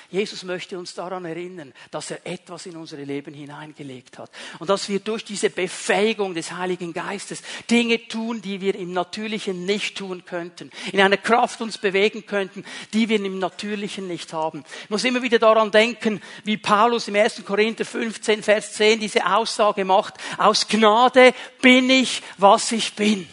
Jesus 0.10 0.44
möchte 0.44 0.80
uns 0.80 0.96
daran 0.96 1.24
erinnern, 1.26 1.72
dass 1.92 2.10
er 2.10 2.26
etwas 2.26 2.66
in 2.66 2.76
unsere 2.78 3.04
Leben 3.04 3.32
hineingelegt 3.34 4.18
hat. 4.18 4.32
Und 4.58 4.70
dass 4.70 4.90
wir 4.90 5.00
durch 5.00 5.24
diese 5.24 5.52
Befähigung 5.52 6.34
des 6.34 6.52
Heiligen 6.52 6.94
Geistes 6.94 7.44
Dinge 7.70 8.08
tun, 8.08 8.42
die 8.42 8.60
wir 8.60 8.74
im 8.74 8.92
Natürlichen 8.92 9.66
nicht 9.66 9.98
tun 9.98 10.26
könnten. 10.26 10.72
In 10.92 11.00
einer 11.00 11.18
Kraft 11.18 11.62
uns 11.62 11.78
bewegen 11.78 12.26
könnten, 12.26 12.66
die 12.94 13.08
wir 13.08 13.24
im 13.24 13.38
Natürlichen 13.38 14.08
nicht 14.08 14.34
haben. 14.34 14.64
Ich 14.84 14.90
muss 14.90 15.04
immer 15.04 15.22
wieder 15.22 15.38
daran 15.38 15.70
denken, 15.70 16.20
wie 16.44 16.58
Paulus 16.58 17.08
im 17.08 17.16
1. 17.16 17.46
Korinther 17.46 17.86
15, 17.86 18.42
Vers 18.42 18.74
10 18.74 19.00
diese 19.00 19.26
Aussage 19.28 19.86
macht. 19.86 20.16
Aus 20.40 20.68
Gnade 20.68 21.34
bin 21.62 21.90
ich, 21.90 22.24
was 22.38 22.72
ich 22.72 22.96
bin. 22.96 23.28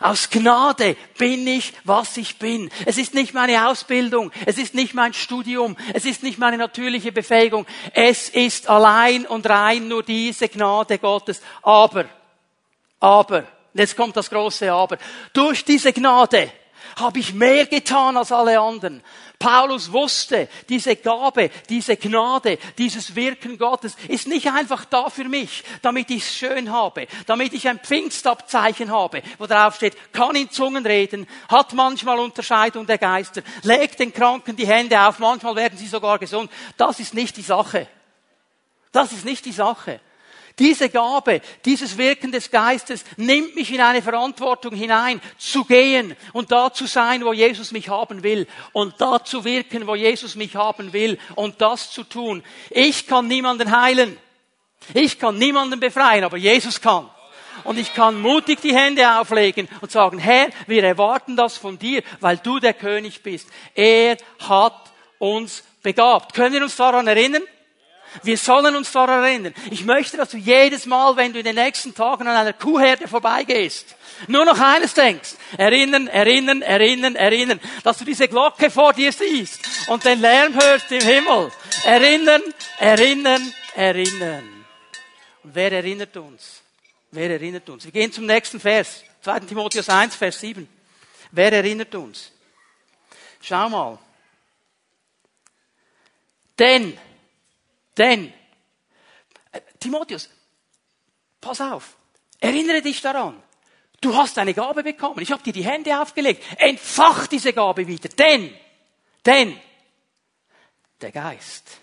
Aus 0.00 0.30
Gnade 0.30 0.96
bin 1.18 1.46
ich, 1.46 1.72
was 1.84 2.16
ich 2.16 2.38
bin. 2.38 2.70
Es 2.86 2.98
ist 2.98 3.14
nicht 3.14 3.34
meine 3.34 3.68
Ausbildung, 3.68 4.30
es 4.46 4.58
ist 4.58 4.74
nicht 4.74 4.94
mein 4.94 5.12
Studium, 5.12 5.76
es 5.92 6.04
ist 6.04 6.22
nicht 6.22 6.38
meine 6.38 6.58
natürliche 6.58 7.12
Befähigung. 7.12 7.66
Es 7.92 8.28
ist 8.28 8.68
allein 8.68 9.26
und 9.26 9.48
rein 9.48 9.88
nur 9.88 10.02
diese 10.02 10.48
Gnade 10.48 10.98
Gottes. 10.98 11.42
Aber, 11.62 12.04
aber, 13.00 13.44
jetzt 13.74 13.96
kommt 13.96 14.16
das 14.16 14.30
große 14.30 14.72
Aber. 14.72 14.98
Durch 15.32 15.64
diese 15.64 15.92
Gnade 15.92 16.52
habe 16.96 17.18
ich 17.18 17.34
mehr 17.34 17.66
getan 17.66 18.16
als 18.16 18.32
alle 18.32 18.58
anderen. 18.60 19.02
Paulus 19.40 19.90
wusste, 19.90 20.50
diese 20.68 20.96
Gabe, 20.96 21.50
diese 21.70 21.96
Gnade, 21.96 22.58
dieses 22.76 23.16
Wirken 23.16 23.56
Gottes 23.56 23.96
ist 24.06 24.28
nicht 24.28 24.46
einfach 24.48 24.84
da 24.84 25.08
für 25.08 25.24
mich, 25.24 25.64
damit 25.80 26.10
ich 26.10 26.24
es 26.24 26.34
schön 26.34 26.70
habe, 26.70 27.06
damit 27.24 27.54
ich 27.54 27.66
ein 27.66 27.80
Pfingstabzeichen 27.80 28.92
habe, 28.92 29.22
wo 29.38 29.46
drauf 29.46 29.76
steht, 29.76 29.96
kann 30.12 30.36
in 30.36 30.50
Zungen 30.50 30.84
reden, 30.84 31.26
hat 31.48 31.72
manchmal 31.72 32.18
Unterscheidung 32.18 32.86
der 32.86 32.98
Geister, 32.98 33.40
legt 33.62 33.98
den 33.98 34.12
Kranken 34.12 34.56
die 34.56 34.66
Hände 34.66 35.00
auf, 35.00 35.18
manchmal 35.18 35.56
werden 35.56 35.78
sie 35.78 35.86
sogar 35.86 36.18
gesund. 36.18 36.50
Das 36.76 37.00
ist 37.00 37.14
nicht 37.14 37.34
die 37.38 37.42
Sache. 37.42 37.88
Das 38.92 39.10
ist 39.10 39.24
nicht 39.24 39.46
die 39.46 39.52
Sache. 39.52 40.00
Diese 40.58 40.88
Gabe, 40.88 41.40
dieses 41.64 41.96
Wirken 41.96 42.32
des 42.32 42.50
Geistes 42.50 43.04
nimmt 43.16 43.54
mich 43.54 43.72
in 43.72 43.80
eine 43.80 44.02
Verantwortung 44.02 44.74
hinein, 44.74 45.20
zu 45.38 45.64
gehen 45.64 46.16
und 46.32 46.52
da 46.52 46.72
zu 46.72 46.86
sein, 46.86 47.24
wo 47.24 47.32
Jesus 47.32 47.72
mich 47.72 47.88
haben 47.88 48.22
will 48.22 48.46
und 48.72 49.00
da 49.00 49.24
zu 49.24 49.44
wirken, 49.44 49.86
wo 49.86 49.94
Jesus 49.94 50.34
mich 50.34 50.56
haben 50.56 50.92
will 50.92 51.18
und 51.34 51.60
das 51.60 51.90
zu 51.90 52.04
tun. 52.04 52.42
Ich 52.70 53.06
kann 53.06 53.28
niemanden 53.28 53.70
heilen. 53.70 54.16
Ich 54.94 55.18
kann 55.18 55.38
niemanden 55.38 55.80
befreien, 55.80 56.24
aber 56.24 56.36
Jesus 56.36 56.80
kann. 56.80 57.08
Und 57.64 57.78
ich 57.78 57.94
kann 57.94 58.20
mutig 58.20 58.60
die 58.60 58.74
Hände 58.74 59.18
auflegen 59.18 59.68
und 59.80 59.90
sagen, 59.90 60.18
Herr, 60.18 60.48
wir 60.66 60.82
erwarten 60.82 61.36
das 61.36 61.56
von 61.58 61.78
dir, 61.78 62.02
weil 62.20 62.38
du 62.38 62.58
der 62.58 62.74
König 62.74 63.22
bist. 63.22 63.48
Er 63.74 64.16
hat 64.48 64.90
uns 65.18 65.62
begabt. 65.82 66.34
Können 66.34 66.54
wir 66.54 66.62
uns 66.62 66.76
daran 66.76 67.06
erinnern? 67.06 67.42
Wir 68.22 68.36
sollen 68.36 68.74
uns 68.76 68.90
daran 68.92 69.22
erinnern. 69.22 69.54
Ich 69.70 69.84
möchte, 69.84 70.16
dass 70.16 70.30
du 70.30 70.36
jedes 70.36 70.86
Mal, 70.86 71.16
wenn 71.16 71.32
du 71.32 71.38
in 71.38 71.44
den 71.44 71.54
nächsten 71.54 71.94
Tagen 71.94 72.26
an 72.26 72.36
einer 72.36 72.52
Kuhherde 72.52 73.06
vorbeigehst, 73.06 73.94
nur 74.26 74.44
noch 74.44 74.58
eines 74.58 74.94
denkst. 74.94 75.34
Erinnern, 75.56 76.08
erinnern, 76.08 76.62
erinnern, 76.62 77.16
erinnern. 77.16 77.60
Dass 77.84 77.98
du 77.98 78.04
diese 78.04 78.28
Glocke 78.28 78.70
vor 78.70 78.92
dir 78.92 79.12
siehst 79.12 79.60
und 79.88 80.04
den 80.04 80.20
Lärm 80.20 80.54
hörst 80.54 80.90
im 80.90 81.00
Himmel. 81.00 81.50
Erinnern, 81.84 82.42
erinnern, 82.78 83.54
erinnern. 83.74 84.66
Und 85.42 85.54
wer 85.54 85.72
erinnert 85.72 86.16
uns? 86.16 86.62
Wer 87.12 87.30
erinnert 87.30 87.68
uns? 87.68 87.84
Wir 87.84 87.92
gehen 87.92 88.12
zum 88.12 88.26
nächsten 88.26 88.60
Vers. 88.60 89.02
2. 89.22 89.40
Timotheus 89.40 89.88
1, 89.88 90.14
Vers 90.16 90.40
7. 90.40 90.68
Wer 91.30 91.52
erinnert 91.52 91.94
uns? 91.94 92.32
Schau 93.40 93.68
mal. 93.68 93.98
Denn 96.58 96.98
denn, 98.00 98.32
äh, 99.52 99.60
Timotheus, 99.78 100.30
pass 101.40 101.60
auf, 101.60 101.96
erinnere 102.40 102.80
dich 102.80 103.00
daran. 103.00 103.40
Du 104.00 104.16
hast 104.16 104.38
eine 104.38 104.54
Gabe 104.54 104.82
bekommen. 104.82 105.20
Ich 105.20 105.30
habe 105.30 105.42
dir 105.42 105.52
die 105.52 105.64
Hände 105.64 106.00
aufgelegt. 106.00 106.42
Entfach 106.56 107.26
diese 107.26 107.52
Gabe 107.52 107.86
wieder. 107.86 108.08
Denn, 108.08 108.56
denn, 109.26 109.60
der 111.02 111.12
Geist 111.12 111.80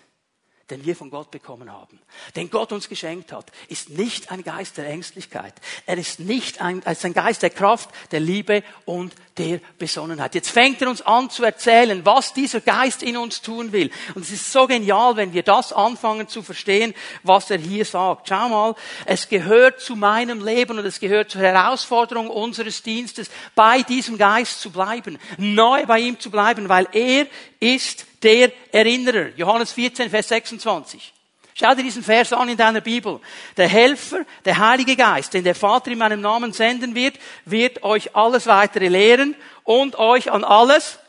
den 0.70 0.84
wir 0.84 0.94
von 0.94 1.10
Gott 1.10 1.30
bekommen 1.30 1.72
haben, 1.72 1.98
den 2.36 2.50
Gott 2.50 2.72
uns 2.72 2.88
geschenkt 2.88 3.32
hat, 3.32 3.50
ist 3.68 3.90
nicht 3.90 4.30
ein 4.30 4.44
Geist 4.44 4.76
der 4.76 4.86
Ängstlichkeit. 4.86 5.54
Er 5.86 5.96
ist 5.96 6.20
nicht 6.20 6.60
ein, 6.60 6.82
er 6.84 6.92
ist 6.92 7.04
ein 7.04 7.14
Geist 7.14 7.42
der 7.42 7.50
Kraft, 7.50 7.88
der 8.10 8.20
Liebe 8.20 8.62
und 8.84 9.14
der 9.38 9.60
Besonnenheit. 9.78 10.34
Jetzt 10.34 10.50
fängt 10.50 10.82
er 10.82 10.90
uns 10.90 11.00
an 11.00 11.30
zu 11.30 11.44
erzählen, 11.44 12.04
was 12.04 12.34
dieser 12.34 12.60
Geist 12.60 13.02
in 13.02 13.16
uns 13.16 13.40
tun 13.40 13.72
will. 13.72 13.90
Und 14.14 14.22
es 14.22 14.30
ist 14.30 14.52
so 14.52 14.66
genial, 14.66 15.16
wenn 15.16 15.32
wir 15.32 15.42
das 15.42 15.72
anfangen 15.72 16.28
zu 16.28 16.42
verstehen, 16.42 16.92
was 17.22 17.50
er 17.50 17.58
hier 17.58 17.84
sagt. 17.84 18.28
Schau 18.28 18.48
mal, 18.48 18.74
es 19.06 19.28
gehört 19.28 19.80
zu 19.80 19.96
meinem 19.96 20.44
Leben 20.44 20.78
und 20.78 20.84
es 20.84 21.00
gehört 21.00 21.30
zur 21.30 21.40
Herausforderung 21.40 22.28
unseres 22.28 22.82
Dienstes, 22.82 23.30
bei 23.54 23.82
diesem 23.82 24.18
Geist 24.18 24.60
zu 24.60 24.70
bleiben, 24.70 25.18
neu 25.38 25.86
bei 25.86 26.00
ihm 26.00 26.20
zu 26.20 26.30
bleiben, 26.30 26.68
weil 26.68 26.88
er 26.92 27.26
ist 27.60 28.07
der 28.22 28.52
Erinnerer. 28.72 29.30
Johannes 29.36 29.72
14, 29.72 30.10
Vers 30.10 30.28
26. 30.28 31.12
Schau 31.54 31.74
dir 31.74 31.82
diesen 31.82 32.04
Vers 32.04 32.32
an 32.32 32.48
in 32.48 32.56
deiner 32.56 32.80
Bibel. 32.80 33.20
Der 33.56 33.68
Helfer, 33.68 34.24
der 34.44 34.58
Heilige 34.58 34.94
Geist, 34.94 35.34
den 35.34 35.42
der 35.42 35.56
Vater 35.56 35.90
in 35.90 35.98
meinem 35.98 36.20
Namen 36.20 36.52
senden 36.52 36.94
wird, 36.94 37.18
wird 37.44 37.82
euch 37.82 38.14
alles 38.14 38.46
weitere 38.46 38.86
lehren 38.86 39.34
und 39.64 39.98
euch 39.98 40.30
an 40.30 40.44
alles 40.44 41.00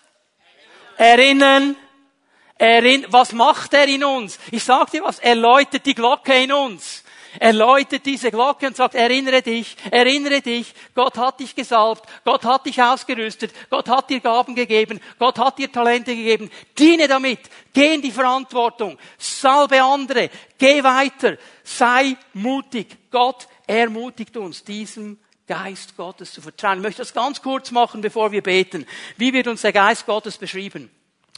erinnern. 0.97 1.75
Erinn 2.57 3.05
was 3.09 3.31
macht 3.31 3.73
er 3.73 3.87
in 3.87 4.03
uns? 4.03 4.39
Ich 4.51 4.63
sag 4.63 4.91
dir 4.91 5.03
was, 5.03 5.19
er 5.19 5.35
läutet 5.35 5.85
die 5.85 5.93
Glocke 5.93 6.33
in 6.33 6.51
uns. 6.51 7.03
Er 7.37 7.53
läutet 7.53 8.05
diese 8.05 8.31
Glocke 8.31 8.67
und 8.67 8.75
sagt, 8.75 8.95
erinnere 8.95 9.41
dich, 9.41 9.75
erinnere 9.91 10.41
dich, 10.41 10.73
Gott 10.95 11.17
hat 11.17 11.39
dich 11.39 11.55
gesalbt, 11.55 12.09
Gott 12.23 12.43
hat 12.45 12.65
dich 12.65 12.81
ausgerüstet, 12.81 13.53
Gott 13.69 13.87
hat 13.87 14.09
dir 14.09 14.19
Gaben 14.19 14.55
gegeben, 14.55 14.99
Gott 15.19 15.37
hat 15.37 15.59
dir 15.59 15.71
Talente 15.71 16.15
gegeben. 16.15 16.49
Diene 16.77 17.07
damit, 17.07 17.39
geh 17.73 17.93
in 17.93 18.01
die 18.01 18.11
Verantwortung, 18.11 18.97
salbe 19.17 19.81
andere, 19.83 20.29
geh 20.57 20.83
weiter, 20.83 21.37
sei 21.63 22.17
mutig. 22.33 22.97
Gott 23.11 23.47
ermutigt 23.67 24.35
uns, 24.37 24.63
diesem 24.63 25.19
Geist 25.47 25.97
Gottes 25.97 26.31
zu 26.31 26.41
vertrauen. 26.41 26.77
Ich 26.77 26.83
möchte 26.83 27.01
das 27.01 27.13
ganz 27.13 27.41
kurz 27.41 27.71
machen, 27.71 28.01
bevor 28.01 28.31
wir 28.31 28.43
beten. 28.43 28.85
Wie 29.17 29.33
wird 29.33 29.47
uns 29.47 29.61
der 29.61 29.73
Geist 29.73 30.05
Gottes 30.05 30.37
beschrieben? 30.37 30.91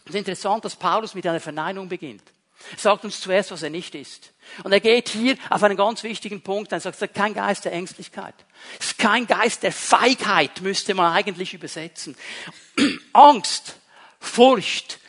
Es 0.03 0.11
ist 0.11 0.15
interessant, 0.15 0.65
dass 0.65 0.75
Paulus 0.75 1.13
mit 1.13 1.25
einer 1.27 1.39
Verneinung 1.39 1.87
beginnt. 1.87 2.23
Er 2.71 2.77
sagt 2.77 3.03
uns 3.05 3.19
zuerst, 3.19 3.51
was 3.51 3.63
er 3.63 3.69
nicht 3.69 3.95
ist. 3.95 4.31
Und 4.63 4.71
er 4.71 4.79
geht 4.79 5.09
hier 5.09 5.35
auf 5.49 5.63
einen 5.63 5.77
ganz 5.77 6.03
wichtigen 6.03 6.41
Punkt. 6.41 6.71
Er 6.71 6.79
sagt, 6.79 7.01
ist 7.01 7.13
kein 7.13 7.33
Geist 7.33 7.65
der 7.65 7.73
Ängstlichkeit. 7.73 8.35
Es 8.79 8.87
ist 8.87 8.97
kein 8.97 9.27
Geist 9.27 9.63
der 9.63 9.71
Feigheit, 9.71 10.61
müsste 10.61 10.93
man 10.93 11.13
eigentlich 11.13 11.53
übersetzen. 11.53 12.15
Angst, 13.13 13.75
Furcht 14.19 14.99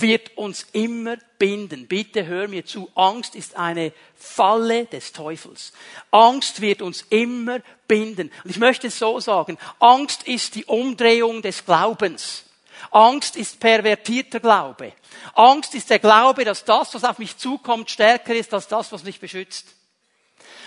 wird 0.00 0.36
uns 0.36 0.66
immer 0.72 1.16
binden. 1.38 1.86
Bitte 1.86 2.26
hör 2.26 2.48
mir 2.48 2.64
zu. 2.64 2.90
Angst 2.94 3.34
ist 3.34 3.56
eine 3.56 3.92
Falle 4.16 4.86
des 4.86 5.12
Teufels. 5.12 5.72
Angst 6.10 6.60
wird 6.60 6.82
uns 6.82 7.04
immer 7.10 7.60
binden. 7.86 8.30
Und 8.44 8.50
ich 8.50 8.58
möchte 8.58 8.86
es 8.86 8.98
so 8.98 9.20
sagen. 9.20 9.58
Angst 9.78 10.22
ist 10.26 10.54
die 10.54 10.64
Umdrehung 10.64 11.42
des 11.42 11.64
Glaubens. 11.64 12.44
Angst 12.90 13.36
ist 13.36 13.60
pervertierter 13.60 14.40
Glaube. 14.40 14.92
Angst 15.34 15.74
ist 15.74 15.90
der 15.90 15.98
Glaube, 15.98 16.44
dass 16.44 16.64
das, 16.64 16.94
was 16.94 17.04
auf 17.04 17.18
mich 17.18 17.36
zukommt, 17.36 17.90
stärker 17.90 18.34
ist 18.34 18.52
als 18.52 18.68
das, 18.68 18.92
was 18.92 19.04
mich 19.04 19.20
beschützt. 19.20 19.66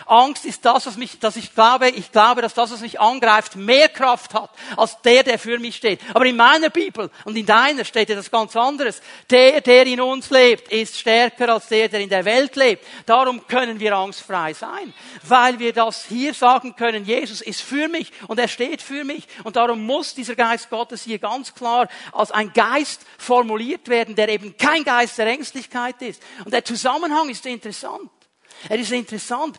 Angst 0.06 0.46
ist 0.46 0.64
das, 0.66 0.86
was 0.86 0.98
mich, 0.98 1.20
dass 1.20 1.36
ich 1.36 1.54
glaube, 1.54 1.90
ich 1.90 2.12
glaube, 2.12 2.42
dass 2.42 2.54
das, 2.54 2.72
was 2.72 2.82
mich 2.82 3.00
angreift, 3.00 3.56
mehr 3.56 3.90
Kraft 3.90 4.34
hat 4.34 4.52
als 4.78 5.02
der, 5.02 5.24
der 5.24 5.40
für 5.40 5.58
mich 5.60 5.76
steht. 5.78 6.00
Aber 6.14 6.26
in 6.26 6.36
meiner 6.36 6.70
Bibel 6.70 7.10
und 7.24 7.36
in 7.36 7.46
deiner 7.46 7.84
steht 7.86 8.10
etwas 8.10 8.30
ganz 8.30 8.56
anderes. 8.56 9.02
Der, 9.30 9.62
der 9.62 9.88
in 9.88 10.02
uns 10.02 10.30
lebt, 10.30 10.72
ist 10.72 11.00
stärker 11.00 11.50
als 11.50 11.68
der, 11.68 11.90
der 11.90 12.02
in 12.02 12.10
der 12.10 12.26
Welt 12.26 12.56
lebt. 12.56 12.86
Darum 13.06 13.48
können 13.48 13.80
wir 13.80 13.96
angstfrei 13.96 14.54
sein, 14.54 14.94
weil 15.24 15.58
wir 15.60 15.74
das 15.74 16.06
hier 16.06 16.34
sagen 16.34 16.76
können. 16.76 17.06
Jesus 17.06 17.42
ist 17.42 17.62
für 17.62 17.88
mich 17.88 18.12
und 18.28 18.40
er 18.40 18.48
steht 18.48 18.82
für 18.82 19.04
mich. 19.04 19.28
Und 19.44 19.56
darum 19.56 19.86
muss 19.86 20.14
dieser 20.14 20.36
Geist 20.36 20.70
Gottes 20.70 21.04
hier 21.04 21.20
ganz 21.20 21.54
klar 21.54 21.88
als 22.12 22.32
ein 22.32 22.54
Geist 22.54 23.02
formuliert 23.18 23.88
werden, 23.88 24.16
der 24.16 24.30
eben 24.30 24.56
kein 24.58 24.84
Geist 24.84 25.18
der 25.18 25.28
Ängstlichkeit 25.28 26.02
ist. 26.02 26.22
Und 26.44 26.54
der 26.54 26.64
Zusammenhang 26.64 27.30
ist 27.30 27.46
interessant. 27.46 28.10
Er 28.70 28.80
ist 28.80 28.92
interessant. 28.92 29.58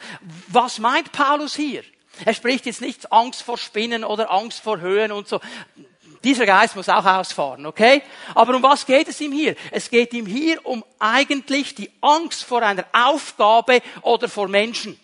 Was 0.49 0.79
meint 0.79 1.13
Paulus 1.13 1.55
hier? 1.55 1.83
Er 2.25 2.35
spricht 2.35 2.67
jetzt 2.67 2.81
nicht 2.81 3.13
Angst 3.13 3.43
vor 3.43 3.59
Spinnen 3.59 4.05
oder 4.05 4.31
Angst 4.31 4.61
vor 4.61 4.81
Höhen 4.81 5.13
und 5.13 5.29
so. 5.29 5.41
Dieser 6.25 6.47
Geist 6.47 6.75
muss 6.75 6.89
auch 6.89 7.05
ausfahren, 7.05 7.67
okay? 7.67 8.03
Aber 8.35 8.57
um 8.57 8.63
was 8.63 8.87
geht 8.87 9.09
es 9.09 9.21
ihm 9.21 9.33
hier? 9.33 9.55
Es 9.71 9.91
geht 9.91 10.13
ihm 10.13 10.27
hier 10.27 10.65
um 10.65 10.85
eigentlich 10.99 11.75
die 11.75 11.91
Angst 12.01 12.43
vor 12.43 12.63
einer 12.63 12.85
Aufgabe 12.93 13.81
oder 14.03 14.29
vor 14.29 14.49
Menschen. 14.49 14.99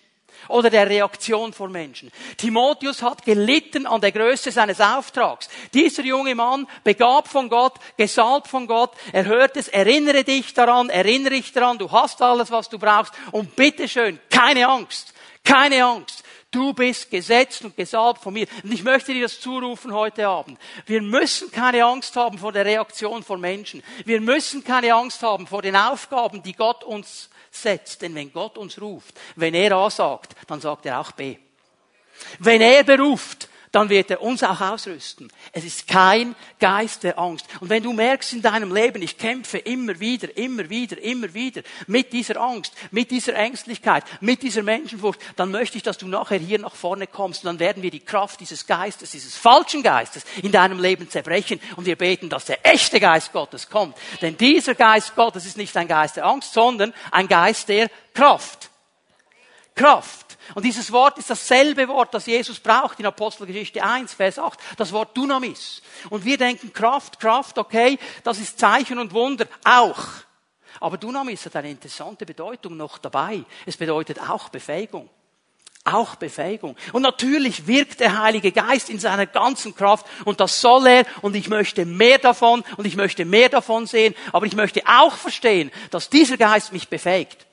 Oder 0.49 0.71
der 0.71 0.89
Reaktion 0.89 1.53
vor 1.53 1.69
Menschen. 1.69 2.11
Timotheus 2.37 3.03
hat 3.03 3.25
gelitten 3.25 3.87
an 3.87 4.01
der 4.01 4.13
Größe 4.13 4.51
seines 4.51 4.81
Auftrags. 4.81 5.49
Dieser 5.75 6.03
junge 6.03 6.35
Mann, 6.35 6.67
begabt 6.85 7.29
von 7.29 7.49
Gott, 7.49 7.75
gesalbt 7.97 8.49
von 8.49 8.67
Gott, 8.67 8.93
er 9.13 9.25
hört 9.25 9.57
es, 9.57 9.69
erinnere 9.69 10.25
dich 10.25 10.55
daran, 10.55 10.89
erinnere 10.91 11.35
dich 11.35 11.53
daran, 11.53 11.79
du 11.79 11.91
hast 11.91 12.21
alles, 12.23 12.51
was 12.51 12.69
du 12.69 12.79
brauchst 12.79 13.15
und 13.31 13.57
bitteschön, 13.57 14.19
keine 14.31 14.69
Angst, 14.69 15.15
keine 15.45 15.85
Angst. 15.85 16.23
Du 16.53 16.75
bist 16.75 17.11
gesetzt 17.11 17.65
und 17.65 17.75
gesalbt 17.79 18.23
von 18.23 18.35
mir. 18.35 18.47
Und 18.63 18.75
ich 18.75 18.83
möchte 18.83 19.15
dir 19.15 19.23
das 19.23 19.41
zurufen 19.41 19.95
heute 19.95 20.29
Abend. 20.29 20.59
Wir 20.85 21.01
müssen 21.01 21.51
keine 21.51 21.83
Angst 21.83 22.15
haben 22.15 22.37
vor 22.37 22.53
der 22.53 22.67
Reaktion 22.67 23.23
von 23.23 23.41
Menschen. 23.41 23.83
Wir 24.05 24.21
müssen 24.21 24.63
keine 24.63 24.93
Angst 24.93 25.23
haben 25.23 25.47
vor 25.47 25.63
den 25.63 25.75
Aufgaben, 25.75 26.43
die 26.43 26.53
Gott 26.53 26.85
uns 26.85 27.31
setzt. 27.55 28.03
Denn 28.03 28.15
wenn 28.15 28.33
Gott 28.33 28.59
uns 28.59 28.81
ruft, 28.81 29.15
wenn 29.37 29.55
er 29.55 29.73
A 29.73 29.91
sagt, 29.91 30.35
dann 30.47 30.61
sagt 30.61 30.87
er 30.87 31.01
auch 31.01 31.13
B. 31.13 31.37
Wenn 32.39 32.61
er 32.61 32.85
beruft, 32.85 33.49
dann 33.73 33.89
wird 33.89 34.11
er 34.11 34.23
uns 34.23 34.43
auch 34.43 34.61
ausrüsten. 34.61 35.33
Es 35.53 35.65
ist 35.65 35.89
kein 35.89 36.37
Geist 36.61 37.03
der 37.03 37.19
Angst. 37.19 37.47
Und 37.61 37.71
wenn 37.71 37.83
du 37.83 37.93
merkst 37.95 38.35
in 38.35 38.43
deinem 38.43 38.73
Leben, 38.73 39.01
ich 39.03 39.17
kämpfe 39.17 39.59
immer 39.59 39.99
wieder, 39.99 40.37
immer 40.37 40.69
wieder, 40.69 41.03
immer 41.03 41.33
wieder 41.33 41.63
mit 41.87 42.13
dieser 42.13 42.37
Angst, 42.37 42.75
mit 42.91 43.11
dieser 43.11 43.35
Ängstlichkeit, 43.35 44.05
mit 44.21 44.43
dieser 44.43 44.63
Menschenfurcht, 44.63 45.21
dann 45.37 45.51
möchte 45.51 45.79
ich, 45.79 45.83
dass 45.83 45.97
du 45.97 46.07
nachher 46.07 46.39
hier 46.39 46.59
nach 46.59 46.75
vorne 46.75 47.07
kommst 47.07 47.43
und 47.43 47.47
dann 47.47 47.59
werden 47.59 47.83
wir 47.83 47.91
die 47.91 48.01
Kraft 48.01 48.41
dieses 48.41 48.67
Geistes, 48.67 49.13
dieses 49.13 49.37
falschen 49.37 49.83
Geistes 49.83 50.25
in 50.43 50.53
deinem 50.53 50.79
Leben 50.79 51.09
zerbrechen 51.09 51.59
und 51.77 51.87
wir 51.87 51.97
beten, 51.97 52.29
dass 52.29 52.45
der 52.45 52.65
echte 52.67 53.01
Geist 53.01 53.33
Gottes 53.33 53.71
kommt. 53.71 53.97
Denn 54.21 54.37
dieser 54.37 54.75
Geist 54.75 55.17
Gottes 55.17 55.47
ist 55.47 55.57
nicht 55.57 55.75
ein 55.79 55.89
Geist 55.89 56.17
der 56.17 56.27
Angst, 56.27 56.53
sondern 56.53 56.93
ein 57.11 57.27
Geist 57.27 57.71
der 57.71 57.91
Kraft. 58.13 58.69
Kraft. 59.75 60.22
Und 60.55 60.65
dieses 60.65 60.93
Wort 60.93 61.19
ist 61.19 61.31
dasselbe 61.31 61.89
Wort, 61.89 62.13
das 62.15 62.27
Jesus 62.27 62.61
braucht 62.61 63.01
in 63.01 63.07
Apostelgeschichte 63.07 63.83
1, 63.83 64.15
Vers 64.15 64.39
8, 64.39 64.59
das 64.77 64.93
Wort 64.93 65.17
Dunamis. 65.17 65.83
Und 66.11 66.25
wir 66.25 66.37
denken 66.37 66.73
Kraft, 66.73 67.21
Kraft, 67.21 67.59
okay, 67.59 67.99
das 68.25 68.39
ist 68.39 68.59
Zeichen 68.59 68.99
und 68.99 69.13
Wunder 69.13 69.47
auch. 69.65 69.99
Aber 70.81 70.99
Dunamis 70.99 71.47
hat 71.47 71.57
eine 71.57 71.71
interessante 71.71 72.27
Bedeutung 72.27 72.77
noch 72.77 72.99
dabei. 72.99 73.45
Es 73.67 73.77
bedeutet 73.77 74.19
auch 74.21 74.49
Befähigung. 74.49 75.09
Auch 75.85 76.15
Befähigung. 76.15 76.77
Und 76.93 77.03
natürlich 77.03 77.67
wirkt 77.67 78.01
der 78.01 78.21
Heilige 78.21 78.53
Geist 78.53 78.89
in 78.89 79.01
seiner 79.01 79.27
ganzen 79.27 79.75
Kraft 79.75 80.07
und 80.25 80.39
das 80.39 80.61
soll 80.61 80.87
er 80.87 81.07
und 81.23 81.35
ich 81.35 81.49
möchte 81.49 81.85
mehr 81.85 82.19
davon 82.19 82.63
und 82.77 82.87
ich 82.87 82.95
möchte 82.95 83.25
mehr 83.25 83.49
davon 83.49 83.87
sehen, 83.87 84.15
aber 84.33 84.47
ich 84.47 84.55
möchte 84.55 84.83
auch 84.87 85.15
verstehen, 85.15 85.73
dass 85.91 86.09
dieser 86.09 86.37
Geist 86.37 86.73
mich 86.73 86.89
befähigt. 86.89 87.47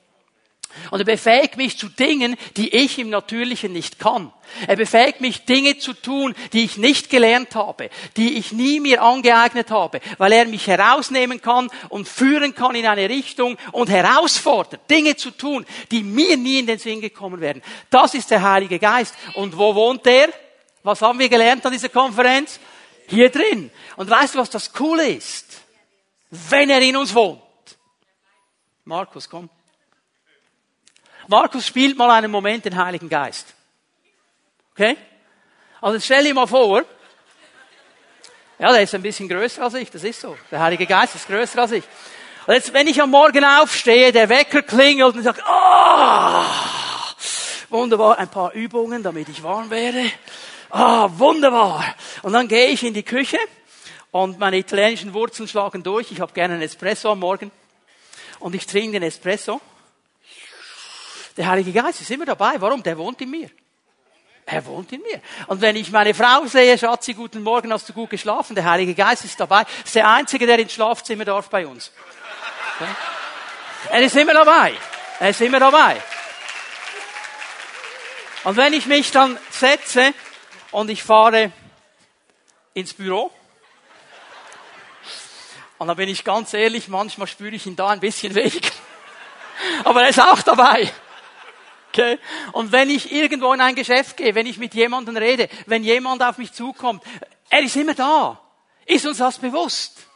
Und 0.90 1.00
er 1.00 1.04
befähigt 1.04 1.56
mich 1.56 1.78
zu 1.78 1.88
Dingen, 1.88 2.36
die 2.56 2.74
ich 2.74 2.98
im 2.98 3.10
Natürlichen 3.10 3.72
nicht 3.72 3.98
kann. 3.98 4.32
Er 4.66 4.76
befähigt 4.76 5.20
mich, 5.20 5.44
Dinge 5.44 5.78
zu 5.78 5.92
tun, 5.92 6.34
die 6.52 6.64
ich 6.64 6.76
nicht 6.76 7.10
gelernt 7.10 7.54
habe, 7.54 7.90
die 8.16 8.38
ich 8.38 8.52
nie 8.52 8.80
mir 8.80 9.02
angeeignet 9.02 9.70
habe, 9.70 10.00
weil 10.18 10.32
er 10.32 10.46
mich 10.46 10.66
herausnehmen 10.66 11.40
kann 11.40 11.70
und 11.88 12.08
führen 12.08 12.54
kann 12.54 12.74
in 12.74 12.86
eine 12.86 13.08
Richtung 13.08 13.56
und 13.72 13.90
herausfordert, 13.90 14.88
Dinge 14.90 15.16
zu 15.16 15.30
tun, 15.30 15.66
die 15.90 16.02
mir 16.02 16.36
nie 16.36 16.60
in 16.60 16.66
den 16.66 16.78
Sinn 16.78 17.00
gekommen 17.00 17.40
wären. 17.40 17.62
Das 17.90 18.14
ist 18.14 18.30
der 18.30 18.42
Heilige 18.42 18.78
Geist. 18.78 19.14
Und 19.34 19.56
wo 19.56 19.74
wohnt 19.74 20.06
er? 20.06 20.28
Was 20.82 21.02
haben 21.02 21.18
wir 21.18 21.28
gelernt 21.28 21.64
an 21.66 21.72
dieser 21.72 21.90
Konferenz? 21.90 22.58
Hier 23.06 23.28
drin. 23.30 23.70
Und 23.96 24.08
weißt 24.08 24.34
du, 24.34 24.38
was 24.38 24.50
das 24.50 24.72
Coole 24.72 25.08
ist? 25.08 25.60
Wenn 26.30 26.70
er 26.70 26.80
in 26.80 26.96
uns 26.96 27.14
wohnt. 27.14 27.42
Markus, 28.84 29.28
komm. 29.28 29.50
Markus 31.30 31.64
spielt 31.64 31.96
mal 31.96 32.10
einen 32.10 32.28
Moment 32.28 32.64
den 32.64 32.76
Heiligen 32.76 33.08
Geist. 33.08 33.54
Okay? 34.72 34.96
Also 35.80 36.00
stell 36.00 36.24
dir 36.24 36.34
mal 36.34 36.48
vor, 36.48 36.82
ja, 38.58 38.72
der 38.72 38.82
ist 38.82 38.92
ein 38.96 39.02
bisschen 39.02 39.28
größer 39.28 39.62
als 39.62 39.74
ich, 39.74 39.88
das 39.92 40.02
ist 40.02 40.20
so. 40.20 40.36
Der 40.50 40.58
Heilige 40.60 40.86
Geist 40.86 41.14
ist 41.14 41.28
größer 41.28 41.60
als 41.60 41.70
ich. 41.70 41.84
Und 42.48 42.54
jetzt, 42.54 42.74
wenn 42.74 42.88
ich 42.88 43.00
am 43.00 43.10
Morgen 43.10 43.44
aufstehe, 43.44 44.10
der 44.10 44.28
Wecker 44.28 44.62
klingelt 44.62 45.14
und 45.14 45.22
sagt, 45.22 45.40
ah, 45.46 46.42
oh, 46.42 47.76
wunderbar, 47.76 48.18
ein 48.18 48.28
paar 48.28 48.52
Übungen, 48.52 49.04
damit 49.04 49.28
ich 49.28 49.40
warm 49.40 49.70
werde. 49.70 50.10
Ah, 50.68 51.04
oh, 51.04 51.10
wunderbar. 51.12 51.84
Und 52.22 52.32
dann 52.32 52.48
gehe 52.48 52.66
ich 52.66 52.82
in 52.82 52.92
die 52.92 53.04
Küche 53.04 53.38
und 54.10 54.40
meine 54.40 54.58
italienischen 54.58 55.14
Wurzeln 55.14 55.46
schlagen 55.46 55.84
durch. 55.84 56.10
Ich 56.10 56.20
habe 56.20 56.32
gerne 56.32 56.54
einen 56.54 56.64
Espresso 56.64 57.12
am 57.12 57.20
Morgen. 57.20 57.52
Und 58.40 58.56
ich 58.56 58.66
trinke 58.66 58.98
den 58.98 59.04
Espresso. 59.04 59.60
Der 61.40 61.48
Heilige 61.48 61.72
Geist 61.72 62.02
ist 62.02 62.10
immer 62.10 62.26
dabei. 62.26 62.60
Warum? 62.60 62.82
Der 62.82 62.98
wohnt 62.98 63.18
in 63.22 63.30
mir. 63.30 63.48
Er 64.44 64.62
wohnt 64.66 64.92
in 64.92 65.00
mir. 65.00 65.22
Und 65.46 65.62
wenn 65.62 65.74
ich 65.74 65.90
meine 65.90 66.12
Frau 66.12 66.44
sehe, 66.44 66.76
Schatzi, 66.76 67.14
guten 67.14 67.42
Morgen, 67.42 67.72
hast 67.72 67.88
du 67.88 67.94
gut 67.94 68.10
geschlafen? 68.10 68.54
Der 68.54 68.64
Heilige 68.66 68.94
Geist 68.94 69.24
ist 69.24 69.40
dabei. 69.40 69.64
ist 69.82 69.94
der 69.94 70.06
Einzige, 70.06 70.44
der 70.44 70.58
ins 70.58 70.74
Schlafzimmer 70.74 71.24
darf 71.24 71.48
bei 71.48 71.66
uns. 71.66 71.92
Okay? 72.78 72.90
Er 73.88 74.02
ist 74.02 74.14
immer 74.16 74.34
dabei. 74.34 74.74
Er 75.18 75.30
ist 75.30 75.40
immer 75.40 75.58
dabei. 75.58 75.96
Und 78.44 78.58
wenn 78.58 78.74
ich 78.74 78.84
mich 78.84 79.10
dann 79.10 79.38
setze 79.48 80.12
und 80.72 80.90
ich 80.90 81.02
fahre 81.02 81.52
ins 82.74 82.92
Büro, 82.92 83.32
und 85.78 85.88
dann 85.88 85.96
bin 85.96 86.10
ich 86.10 86.22
ganz 86.22 86.52
ehrlich, 86.52 86.88
manchmal 86.88 87.28
spüre 87.28 87.54
ich 87.54 87.64
ihn 87.64 87.76
da 87.76 87.88
ein 87.88 88.00
bisschen 88.00 88.34
weg. 88.34 88.72
Aber 89.84 90.02
er 90.02 90.10
ist 90.10 90.20
auch 90.20 90.42
dabei. 90.42 90.92
Okay? 91.92 92.18
Und 92.52 92.72
wenn 92.72 92.88
ich 92.88 93.12
irgendwo 93.12 93.52
in 93.52 93.60
ein 93.60 93.74
Geschäft 93.74 94.16
gehe, 94.16 94.34
wenn 94.34 94.46
ich 94.46 94.58
mit 94.58 94.74
jemandem 94.74 95.16
rede, 95.16 95.48
wenn 95.66 95.82
jemand 95.82 96.22
auf 96.22 96.38
mich 96.38 96.52
zukommt, 96.52 97.02
er 97.48 97.60
ist 97.60 97.76
immer 97.76 97.94
da. 97.94 98.40
Ist 98.86 99.06
uns 99.06 99.18
das 99.18 99.38
bewusst? 99.38 100.06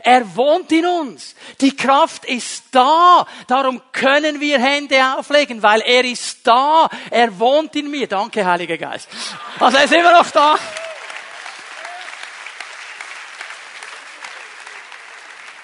Er 0.00 0.36
wohnt 0.36 0.70
in 0.72 0.86
uns. 0.86 1.34
Die 1.60 1.74
Kraft 1.74 2.24
ist 2.24 2.64
da. 2.72 3.26
Darum 3.46 3.80
können 3.92 4.40
wir 4.40 4.60
Hände 4.60 5.16
auflegen, 5.16 5.62
weil 5.62 5.80
er 5.80 6.04
ist 6.04 6.46
da. 6.46 6.88
Er 7.10 7.38
wohnt 7.38 7.74
in 7.76 7.90
mir. 7.90 8.06
Danke, 8.06 8.44
Heiliger 8.44 8.76
Geist. 8.76 9.08
Also 9.58 9.76
er 9.76 9.84
ist 9.84 9.92
immer 9.92 10.12
noch 10.12 10.30
da. 10.30 10.58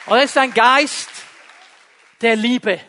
Und 0.07 0.17
er 0.17 0.25
ist 0.25 0.39
ein 0.39 0.53
Geist 0.53 1.11
der 2.21 2.37
Liebe. 2.37 2.81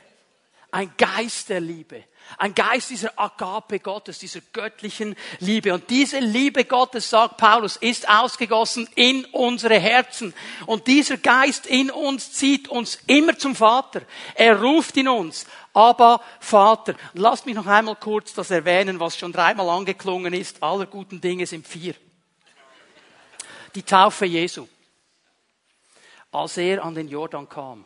Ein 0.71 0.93
Geist 0.97 1.49
der 1.49 1.59
Liebe. 1.59 2.05
Ein 2.37 2.55
Geist 2.55 2.89
dieser 2.89 3.17
Agape 3.19 3.79
Gottes, 3.79 4.19
dieser 4.19 4.41
göttlichen 4.53 5.15
Liebe. 5.39 5.73
Und 5.73 5.89
diese 5.89 6.19
Liebe 6.19 6.65
Gottes, 6.65 7.09
sagt 7.09 7.37
Paulus, 7.37 7.77
ist 7.77 8.09
ausgegossen 8.09 8.87
in 8.95 9.25
unsere 9.25 9.79
Herzen. 9.79 10.33
Und 10.65 10.87
dieser 10.87 11.17
Geist 11.17 11.65
in 11.65 11.91
uns 11.91 12.33
zieht 12.33 12.67
uns 12.67 12.99
immer 13.07 13.37
zum 13.37 13.55
Vater. 13.55 14.01
Er 14.35 14.61
ruft 14.61 14.97
in 14.97 15.07
uns, 15.07 15.45
aber 15.73 16.21
Vater. 16.39 16.95
Lasst 17.13 17.45
mich 17.45 17.55
noch 17.55 17.67
einmal 17.67 17.95
kurz 17.95 18.33
das 18.33 18.51
erwähnen, 18.51 18.99
was 18.99 19.17
schon 19.17 19.31
dreimal 19.31 19.69
angeklungen 19.69 20.33
ist. 20.33 20.61
Aller 20.61 20.85
guten 20.85 21.21
Dinge 21.21 21.45
sind 21.45 21.67
vier. 21.67 21.95
Die 23.75 23.83
Taufe 23.83 24.25
Jesu. 24.25 24.67
Als 26.31 26.57
er 26.57 26.83
an 26.83 26.95
den 26.95 27.07
Jordan 27.07 27.47
kam. 27.47 27.85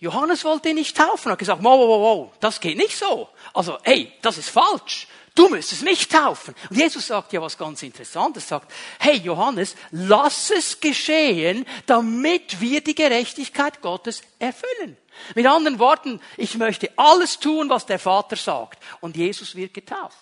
Johannes 0.00 0.44
wollte 0.44 0.68
ihn 0.68 0.76
nicht 0.76 0.96
taufen, 0.96 1.32
hat 1.32 1.38
gesagt, 1.38 1.62
wow, 1.62 1.78
wow, 1.78 2.00
wow, 2.00 2.32
das 2.40 2.60
geht 2.60 2.76
nicht 2.76 2.96
so. 2.96 3.28
Also, 3.52 3.78
hey, 3.82 4.12
das 4.22 4.38
ist 4.38 4.50
falsch. 4.50 5.08
Du 5.34 5.48
müsstest 5.48 5.82
mich 5.82 6.08
taufen. 6.08 6.54
Und 6.68 6.76
Jesus 6.76 7.06
sagt 7.06 7.32
ja 7.32 7.40
was 7.40 7.56
ganz 7.56 7.82
Interessantes, 7.84 8.48
sagt, 8.48 8.72
hey 8.98 9.18
Johannes, 9.18 9.76
lass 9.92 10.50
es 10.50 10.80
geschehen, 10.80 11.64
damit 11.86 12.60
wir 12.60 12.80
die 12.80 12.94
Gerechtigkeit 12.94 13.80
Gottes 13.80 14.22
erfüllen. 14.40 14.96
Mit 15.36 15.46
anderen 15.46 15.78
Worten, 15.78 16.20
ich 16.36 16.56
möchte 16.56 16.90
alles 16.96 17.38
tun, 17.38 17.70
was 17.70 17.86
der 17.86 18.00
Vater 18.00 18.34
sagt. 18.36 18.82
Und 19.00 19.16
Jesus 19.16 19.54
wird 19.54 19.74
getauft. 19.74 20.16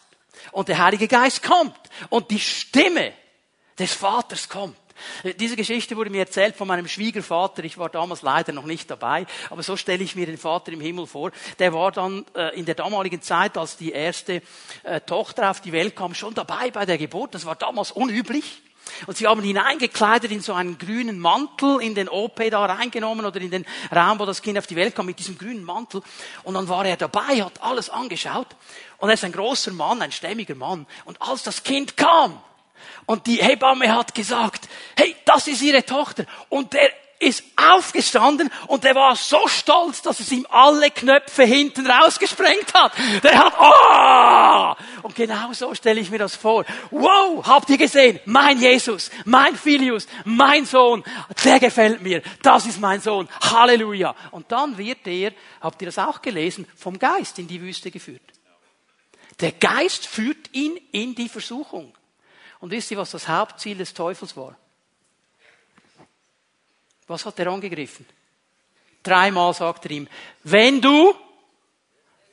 Und 0.52 0.68
der 0.68 0.78
Heilige 0.78 1.08
Geist 1.08 1.42
kommt. 1.42 1.78
Und 2.10 2.30
die 2.30 2.40
Stimme 2.40 3.12
des 3.78 3.94
Vaters 3.94 4.48
kommt. 4.48 4.76
Diese 5.38 5.56
Geschichte 5.56 5.96
wurde 5.96 6.10
mir 6.10 6.20
erzählt 6.20 6.56
von 6.56 6.68
meinem 6.68 6.88
Schwiegervater. 6.88 7.64
Ich 7.64 7.78
war 7.78 7.88
damals 7.88 8.22
leider 8.22 8.52
noch 8.52 8.66
nicht 8.66 8.90
dabei, 8.90 9.26
aber 9.50 9.62
so 9.62 9.76
stelle 9.76 10.02
ich 10.02 10.16
mir 10.16 10.26
den 10.26 10.38
Vater 10.38 10.72
im 10.72 10.80
Himmel 10.80 11.06
vor. 11.06 11.32
Der 11.58 11.72
war 11.72 11.92
dann 11.92 12.24
äh, 12.34 12.58
in 12.58 12.64
der 12.64 12.74
damaligen 12.74 13.22
Zeit, 13.22 13.56
als 13.56 13.76
die 13.76 13.92
erste 13.92 14.42
äh, 14.82 15.00
Tochter 15.00 15.50
auf 15.50 15.60
die 15.60 15.72
Welt 15.72 15.96
kam, 15.96 16.14
schon 16.14 16.34
dabei 16.34 16.70
bei 16.70 16.86
der 16.86 16.98
Geburt. 16.98 17.34
Das 17.34 17.44
war 17.44 17.56
damals 17.56 17.90
unüblich. 17.90 18.62
Und 19.06 19.16
sie 19.16 19.26
haben 19.26 19.42
ihn 19.42 19.58
eingekleidet 19.58 20.30
in 20.30 20.40
so 20.40 20.54
einen 20.54 20.78
grünen 20.78 21.18
Mantel, 21.18 21.80
in 21.82 21.94
den 21.94 22.08
OP 22.08 22.40
da 22.50 22.64
reingenommen 22.64 23.26
oder 23.26 23.40
in 23.40 23.50
den 23.50 23.66
Raum, 23.94 24.18
wo 24.18 24.26
das 24.26 24.42
Kind 24.42 24.58
auf 24.58 24.66
die 24.66 24.76
Welt 24.76 24.94
kam, 24.94 25.06
mit 25.06 25.18
diesem 25.18 25.36
grünen 25.36 25.64
Mantel. 25.64 26.02
Und 26.44 26.54
dann 26.54 26.68
war 26.68 26.86
er 26.86 26.96
dabei, 26.96 27.42
hat 27.42 27.62
alles 27.62 27.90
angeschaut. 27.90 28.48
Und 28.98 29.08
er 29.08 29.14
ist 29.14 29.24
ein 29.24 29.32
großer 29.32 29.72
Mann, 29.72 30.02
ein 30.02 30.12
stämmiger 30.12 30.54
Mann. 30.54 30.86
Und 31.04 31.20
als 31.20 31.42
das 31.42 31.62
Kind 31.62 31.96
kam, 31.96 32.40
und 33.06 33.26
die 33.26 33.36
Hebamme 33.36 33.92
hat 33.92 34.14
gesagt, 34.14 34.65
hey, 34.96 35.14
das 35.24 35.46
ist 35.46 35.62
ihre 35.62 35.84
Tochter. 35.84 36.24
Und 36.48 36.72
der 36.72 36.90
ist 37.18 37.44
aufgestanden 37.56 38.50
und 38.66 38.84
der 38.84 38.94
war 38.94 39.16
so 39.16 39.48
stolz, 39.48 40.02
dass 40.02 40.20
es 40.20 40.30
ihm 40.32 40.46
alle 40.50 40.90
Knöpfe 40.90 41.44
hinten 41.44 41.86
rausgesprengt 41.90 42.74
hat. 42.74 42.92
Der 43.22 43.38
hat, 43.38 43.54
oh! 43.58 45.02
Und 45.02 45.14
genau 45.14 45.52
so 45.52 45.74
stelle 45.74 46.00
ich 46.00 46.10
mir 46.10 46.18
das 46.18 46.36
vor. 46.36 46.64
Wow, 46.90 47.46
habt 47.46 47.70
ihr 47.70 47.78
gesehen? 47.78 48.20
Mein 48.26 48.60
Jesus, 48.60 49.10
mein 49.24 49.56
Filius, 49.56 50.06
mein 50.24 50.66
Sohn, 50.66 51.04
der 51.44 51.58
gefällt 51.58 52.02
mir. 52.02 52.22
Das 52.42 52.66
ist 52.66 52.80
mein 52.80 53.00
Sohn. 53.00 53.28
Halleluja. 53.40 54.14
Und 54.30 54.52
dann 54.52 54.76
wird 54.76 55.06
er, 55.06 55.32
habt 55.60 55.80
ihr 55.80 55.86
das 55.86 55.98
auch 55.98 56.20
gelesen, 56.20 56.66
vom 56.76 56.98
Geist 56.98 57.38
in 57.38 57.48
die 57.48 57.60
Wüste 57.62 57.90
geführt. 57.90 58.22
Der 59.40 59.52
Geist 59.52 60.06
führt 60.06 60.52
ihn 60.52 60.78
in 60.92 61.14
die 61.14 61.28
Versuchung. 61.28 61.94
Und 62.60 62.70
wisst 62.70 62.90
ihr, 62.90 62.96
was 62.96 63.10
das 63.10 63.28
Hauptziel 63.28 63.76
des 63.76 63.92
Teufels 63.94 64.36
war? 64.36 64.56
Was 67.06 67.24
hat 67.24 67.38
er 67.38 67.48
angegriffen? 67.48 68.06
Dreimal 69.02 69.54
sagt 69.54 69.84
er 69.86 69.90
ihm, 69.92 70.08
wenn 70.44 70.80
du 70.80 71.14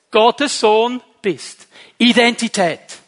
Gottes 0.10 0.60
Sohn 0.60 1.02
bist. 1.22 1.68
Identität. 1.98 3.00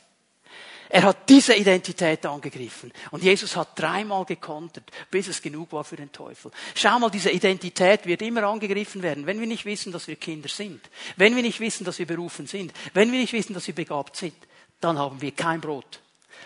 Er 0.89 1.03
hat 1.03 1.27
diese 1.27 1.55
Identität 1.55 2.25
angegriffen. 2.25 2.91
Und 3.11 3.23
Jesus 3.23 3.55
hat 3.55 3.77
dreimal 3.77 4.23
gekontert, 4.25 4.91
bis 5.11 5.27
es 5.27 5.41
genug 5.41 5.71
war 5.73 5.83
für 5.83 5.95
den 5.95 6.11
Teufel. 6.11 6.51
Schau 6.73 6.99
mal, 6.99 7.09
diese 7.09 7.31
Identität 7.31 8.05
wird 8.05 8.21
immer 8.21 8.43
angegriffen 8.43 9.01
werden, 9.03 9.25
wenn 9.25 9.39
wir 9.39 9.47
nicht 9.47 9.65
wissen, 9.65 9.91
dass 9.91 10.07
wir 10.07 10.15
Kinder 10.15 10.47
sind. 10.47 10.81
Wenn 11.17 11.35
wir 11.35 11.43
nicht 11.43 11.59
wissen, 11.59 11.83
dass 11.83 11.99
wir 11.99 12.07
berufen 12.07 12.47
sind. 12.47 12.71
Wenn 12.93 13.11
wir 13.11 13.19
nicht 13.19 13.33
wissen, 13.33 13.53
dass 13.53 13.67
wir 13.67 13.75
begabt 13.75 14.15
sind. 14.15 14.35
Dann 14.79 14.97
haben 14.97 15.21
wir 15.21 15.31
kein 15.31 15.59
Brot. 15.59 15.99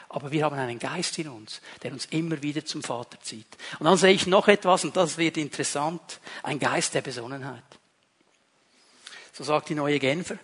Aber 0.09 0.31
wir 0.31 0.43
haben 0.43 0.57
einen 0.57 0.79
Geist 0.79 1.17
in 1.19 1.29
uns, 1.29 1.61
der 1.83 1.91
uns 1.91 2.05
immer 2.07 2.41
wieder 2.41 2.65
zum 2.65 2.81
Vater 2.81 3.19
zieht. 3.21 3.57
Und 3.79 3.85
dann 3.85 3.97
sehe 3.97 4.13
ich 4.13 4.27
noch 4.27 4.47
etwas, 4.47 4.83
und 4.83 4.97
das 4.97 5.17
wird 5.17 5.37
interessant. 5.37 6.19
Ein 6.43 6.59
Geist 6.59 6.93
der 6.93 7.01
Besonnenheit. 7.01 7.63
So 9.33 9.43
sagt 9.43 9.69
die 9.69 9.75
neue 9.75 9.99
Genfer. 9.99 10.37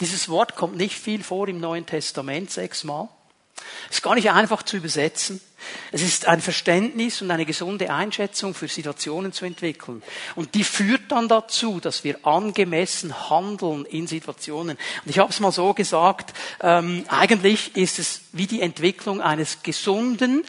Dieses 0.00 0.28
Wort 0.28 0.56
kommt 0.56 0.76
nicht 0.76 0.98
viel 0.98 1.22
vor 1.22 1.48
im 1.48 1.60
Neuen 1.60 1.86
Testament, 1.86 2.50
sechsmal. 2.50 3.08
Ist 3.90 4.02
gar 4.02 4.14
nicht 4.14 4.30
einfach 4.30 4.62
zu 4.62 4.76
übersetzen. 4.76 5.40
Es 5.92 6.02
ist 6.02 6.26
ein 6.26 6.40
Verständnis 6.40 7.20
und 7.22 7.30
eine 7.30 7.44
gesunde 7.44 7.92
Einschätzung 7.92 8.54
für 8.54 8.68
Situationen 8.68 9.32
zu 9.32 9.44
entwickeln. 9.44 10.02
Und 10.34 10.54
die 10.54 10.64
führt 10.64 11.10
dann 11.12 11.28
dazu, 11.28 11.80
dass 11.80 12.04
wir 12.04 12.24
angemessen 12.26 13.30
handeln 13.30 13.84
in 13.84 14.06
Situationen. 14.06 14.76
Und 15.04 15.10
ich 15.10 15.18
habe 15.18 15.30
es 15.30 15.40
mal 15.40 15.52
so 15.52 15.74
gesagt, 15.74 16.32
ähm, 16.60 17.04
eigentlich 17.08 17.76
ist 17.76 17.98
es 17.98 18.22
wie 18.32 18.46
die 18.46 18.62
Entwicklung 18.62 19.20
eines 19.20 19.62
gesunden, 19.62 20.44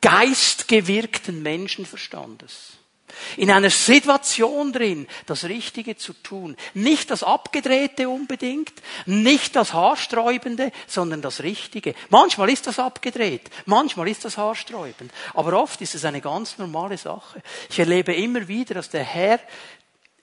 geistgewirkten 0.00 1.42
Menschenverstandes 1.42 2.78
in 3.36 3.50
einer 3.50 3.70
Situation 3.70 4.72
drin, 4.72 5.06
das 5.26 5.44
Richtige 5.44 5.96
zu 5.96 6.12
tun. 6.12 6.56
Nicht 6.74 7.10
das 7.10 7.22
Abgedrehte 7.22 8.08
unbedingt, 8.08 8.72
nicht 9.06 9.56
das 9.56 9.72
Haarsträubende, 9.72 10.72
sondern 10.86 11.22
das 11.22 11.42
Richtige. 11.42 11.94
Manchmal 12.10 12.50
ist 12.50 12.66
das 12.66 12.78
abgedreht, 12.78 13.50
manchmal 13.66 14.08
ist 14.08 14.24
das 14.24 14.38
haarsträubend, 14.38 15.12
aber 15.34 15.60
oft 15.60 15.80
ist 15.80 15.94
es 15.94 16.04
eine 16.04 16.20
ganz 16.20 16.58
normale 16.58 16.98
Sache. 16.98 17.42
Ich 17.70 17.78
erlebe 17.78 18.14
immer 18.14 18.48
wieder, 18.48 18.74
dass 18.74 18.90
der 18.90 19.04
Herr 19.04 19.40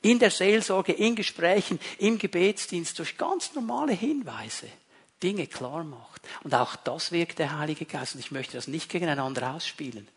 in 0.01 0.19
der 0.19 0.29
Seelsorge, 0.29 0.91
in 0.91 1.15
Gesprächen, 1.15 1.79
im 1.97 2.19
Gebetsdienst 2.19 2.99
durch 2.99 3.17
ganz 3.17 3.55
normale 3.55 3.93
Hinweise 3.93 4.67
Dinge 5.23 5.47
klar 5.47 5.83
macht. 5.83 6.21
Und 6.43 6.53
auch 6.53 6.75
das 6.75 7.11
wirkt 7.11 7.39
der 7.39 7.57
Heilige 7.57 7.85
Geist. 7.85 8.13
Und 8.13 8.19
ich 8.19 8.31
möchte 8.31 8.55
das 8.55 8.67
nicht 8.67 8.89
gegeneinander 8.89 9.55
ausspielen. 9.55 10.07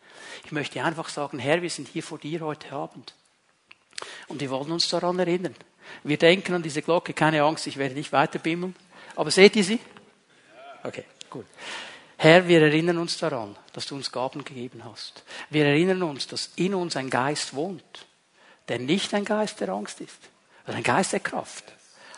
Ich 0.45 0.51
möchte 0.51 0.83
einfach 0.83 1.09
sagen, 1.09 1.39
Herr, 1.39 1.61
wir 1.61 1.69
sind 1.69 1.87
hier 1.87 2.03
vor 2.03 2.17
dir 2.17 2.41
heute 2.41 2.71
Abend. 2.71 3.13
Und 4.27 4.41
wir 4.41 4.49
wollen 4.49 4.71
uns 4.71 4.89
daran 4.89 5.19
erinnern. 5.19 5.55
Wir 6.03 6.17
denken 6.17 6.53
an 6.53 6.63
diese 6.63 6.81
Glocke, 6.81 7.13
keine 7.13 7.43
Angst, 7.43 7.67
ich 7.67 7.77
werde 7.77 7.95
nicht 7.95 8.11
weiter 8.11 8.39
bimmeln. 8.39 8.75
Aber 9.15 9.31
seht 9.31 9.55
ihr 9.55 9.63
sie? 9.63 9.79
Okay, 10.83 11.03
gut. 11.29 11.45
Herr, 12.17 12.47
wir 12.47 12.61
erinnern 12.61 12.97
uns 12.97 13.17
daran, 13.17 13.55
dass 13.73 13.85
du 13.85 13.95
uns 13.95 14.11
Gaben 14.11 14.43
gegeben 14.43 14.83
hast. 14.83 15.23
Wir 15.49 15.65
erinnern 15.65 16.03
uns, 16.03 16.27
dass 16.27 16.51
in 16.57 16.73
uns 16.73 16.95
ein 16.95 17.09
Geist 17.09 17.53
wohnt, 17.53 18.05
der 18.67 18.79
nicht 18.79 19.13
ein 19.13 19.25
Geist 19.25 19.61
der 19.61 19.69
Angst 19.69 20.01
ist, 20.01 20.19
sondern 20.65 20.81
ein 20.81 20.83
Geist 20.83 21.13
der 21.13 21.21
Kraft, 21.21 21.63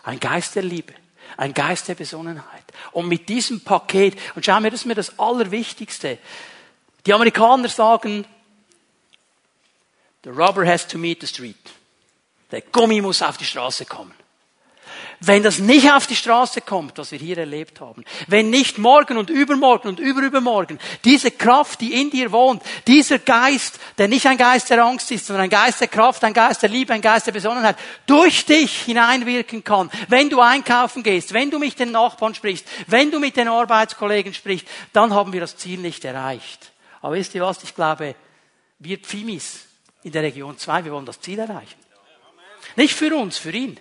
ein 0.04 0.20
Geist 0.20 0.56
der 0.56 0.64
Liebe, 0.64 0.94
ein 1.38 1.54
Geist 1.54 1.88
der 1.88 1.96
Besonnenheit. 1.96 2.64
Und 2.92 3.08
mit 3.08 3.30
diesem 3.30 3.62
Paket, 3.62 4.18
und 4.36 4.46
schau 4.46 4.60
mir, 4.60 4.72
das 4.72 4.82
ist 4.82 4.86
mir 4.88 4.96
das 4.96 5.20
Allerwichtigste, 5.20 6.18
die 7.06 7.14
Amerikaner 7.14 7.70
sagen, 7.70 8.26
the 10.24 10.30
rubber 10.30 10.66
has 10.66 10.88
to 10.88 10.98
meet 10.98 11.22
the 11.22 11.28
street. 11.28 11.72
Der 12.52 12.62
Gummi 12.62 13.02
muss 13.02 13.22
auf 13.22 13.38
die 13.38 13.46
Straße 13.46 13.86
kommen. 13.86 14.14
Wenn 15.24 15.44
das 15.44 15.60
nicht 15.60 15.92
auf 15.92 16.08
die 16.08 16.16
Straße 16.16 16.62
kommt, 16.62 16.98
was 16.98 17.12
wir 17.12 17.20
hier 17.20 17.38
erlebt 17.38 17.80
haben, 17.80 18.04
wenn 18.28 18.50
nicht 18.50 18.80
morgen 18.80 19.18
und 19.18 19.30
übermorgen 19.30 19.88
und 19.88 20.00
überübermorgen 20.00 20.80
diese 21.06 21.30
Kraft, 21.30 21.80
die 21.80 22.02
in 22.02 22.10
dir 22.10 22.32
wohnt, 22.32 22.64
dieser 22.88 23.20
Geist, 23.20 23.80
der 24.00 24.08
nicht 24.08 24.26
ein 24.26 24.38
Geist 24.38 24.72
der 24.72 24.84
Angst 24.84 25.12
ist, 25.12 25.28
sondern 25.28 25.44
ein 25.44 25.52
Geist 25.52 25.80
der 25.80 25.90
Kraft, 25.90 26.24
ein 26.24 26.34
Geist 26.34 26.64
der 26.64 26.70
Liebe, 26.70 26.94
ein 26.94 27.02
Geist 27.02 27.28
der 27.28 27.34
Besonnenheit, 27.34 27.78
durch 28.08 28.46
dich 28.48 28.82
hineinwirken 28.82 29.64
kann, 29.64 29.92
wenn 30.08 30.32
du 30.32 30.40
einkaufen 30.40 31.04
gehst, 31.04 31.34
wenn 31.34 31.52
du 31.52 31.60
mit 31.60 31.78
den 31.78 31.92
Nachbarn 31.92 32.34
sprichst, 32.34 32.68
wenn 32.88 33.12
du 33.12 33.20
mit 33.20 33.38
den 33.38 33.48
Arbeitskollegen 33.48 34.34
sprichst, 34.34 34.68
dann 34.92 35.14
haben 35.14 35.34
wir 35.34 35.42
das 35.42 35.56
Ziel 35.56 35.80
nicht 35.80 36.04
erreicht. 36.04 36.71
Aber 37.02 37.16
wisst 37.16 37.34
ihr 37.36 37.42
was? 37.42 37.64
Ich 37.64 37.74
glaube, 37.74 38.16
wir 38.80 38.98
Pfimis 38.98 39.68
in 40.04 40.12
der 40.12 40.24
Region 40.24 40.58
2, 40.58 40.86
wir 40.86 40.92
wollen 40.92 41.06
das 41.06 41.20
Ziel 41.20 41.40
erreichen. 41.40 41.80
Nicht 42.76 42.96
für 42.96 43.16
uns, 43.16 43.38
für 43.38 43.52
ihn. 43.52 43.80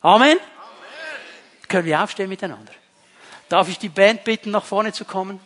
Amen. 0.00 0.38
Können 1.68 1.86
wir 1.86 2.02
aufstehen 2.02 2.28
miteinander? 2.28 2.72
Darf 3.48 3.68
ich 3.68 3.78
die 3.78 3.88
Band 3.88 4.24
bitten, 4.24 4.50
nach 4.50 4.64
vorne 4.64 4.92
zu 4.92 5.04
kommen? 5.04 5.40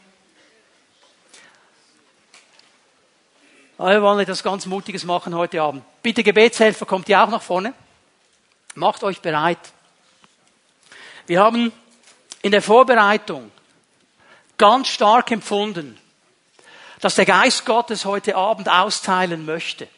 Wir 3.79 4.03
wollen 4.03 4.21
etwas 4.21 4.43
ganz 4.43 4.67
Mutiges 4.67 5.05
machen 5.05 5.35
heute 5.35 5.63
Abend. 5.63 5.83
Bitte 6.03 6.23
Gebetshelfer, 6.23 6.85
kommt 6.85 7.09
ihr 7.09 7.23
auch 7.23 7.31
nach 7.31 7.41
vorne? 7.41 7.73
Macht 8.75 9.03
euch 9.05 9.21
bereit. 9.21 9.59
Wir 11.27 11.41
haben 11.41 11.73
in 12.43 12.53
der 12.53 12.63
Vorbereitung 12.63 13.51
ganz 14.59 14.89
stark 14.89 15.31
empfunden, 15.31 15.99
dass 17.01 17.15
der 17.15 17.27
Geist 17.27 17.65
Gottes 17.67 18.05
heute 18.05 18.37
Abend 18.37 18.69
austeilen 18.69 19.45
möchte, 19.45 19.89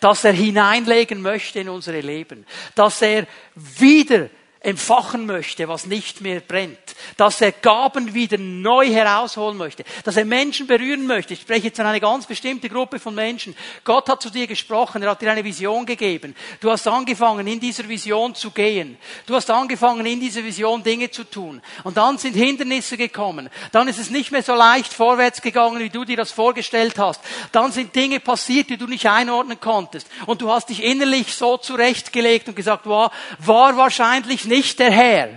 dass 0.00 0.24
er 0.24 0.32
hineinlegen 0.32 1.22
möchte 1.22 1.60
in 1.60 1.68
unsere 1.68 2.00
Leben, 2.00 2.46
dass 2.74 3.02
er 3.02 3.26
wieder 3.54 4.28
entfachen 4.64 5.26
möchte, 5.26 5.68
was 5.68 5.86
nicht 5.86 6.20
mehr 6.22 6.40
brennt, 6.40 6.78
dass 7.16 7.40
er 7.40 7.52
Gaben 7.52 8.14
wieder 8.14 8.38
neu 8.38 8.86
herausholen 8.86 9.58
möchte, 9.58 9.84
dass 10.04 10.16
er 10.16 10.24
Menschen 10.24 10.66
berühren 10.66 11.06
möchte. 11.06 11.34
Ich 11.34 11.42
spreche 11.42 11.66
jetzt 11.66 11.80
an 11.80 11.86
eine 11.86 12.00
ganz 12.00 12.26
bestimmte 12.26 12.68
Gruppe 12.68 12.98
von 12.98 13.14
Menschen. 13.14 13.54
Gott 13.84 14.08
hat 14.08 14.22
zu 14.22 14.30
dir 14.30 14.46
gesprochen, 14.46 15.02
er 15.02 15.10
hat 15.10 15.20
dir 15.20 15.30
eine 15.30 15.44
Vision 15.44 15.84
gegeben. 15.84 16.34
Du 16.60 16.70
hast 16.70 16.88
angefangen, 16.88 17.46
in 17.46 17.60
dieser 17.60 17.86
Vision 17.86 18.34
zu 18.34 18.50
gehen. 18.50 18.96
Du 19.26 19.34
hast 19.34 19.50
angefangen, 19.50 20.06
in 20.06 20.18
dieser 20.18 20.42
Vision 20.42 20.82
Dinge 20.82 21.10
zu 21.10 21.24
tun. 21.24 21.60
Und 21.82 21.98
dann 21.98 22.16
sind 22.16 22.34
Hindernisse 22.34 22.96
gekommen. 22.96 23.50
Dann 23.72 23.86
ist 23.88 23.98
es 23.98 24.10
nicht 24.10 24.32
mehr 24.32 24.42
so 24.42 24.54
leicht 24.54 24.92
vorwärts 24.92 25.42
gegangen, 25.42 25.78
wie 25.78 25.90
du 25.90 26.04
dir 26.04 26.16
das 26.16 26.32
vorgestellt 26.32 26.98
hast. 26.98 27.20
Dann 27.52 27.70
sind 27.70 27.94
Dinge 27.94 28.18
passiert, 28.18 28.70
die 28.70 28.78
du 28.78 28.86
nicht 28.86 29.06
einordnen 29.06 29.60
konntest. 29.60 30.06
Und 30.24 30.40
du 30.40 30.50
hast 30.50 30.70
dich 30.70 30.82
innerlich 30.82 31.34
so 31.34 31.58
zurechtgelegt 31.58 32.48
und 32.48 32.56
gesagt, 32.56 32.86
wow, 32.86 33.12
war 33.38 33.76
wahrscheinlich 33.76 34.46
nicht 34.54 34.78
der 34.78 34.90
Herr. 34.90 35.28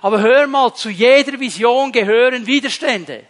Aber 0.00 0.20
hör 0.20 0.46
mal, 0.48 0.74
zu 0.74 0.90
jeder 0.90 1.38
Vision 1.38 1.92
gehören 1.92 2.46
Widerstände. 2.46 3.24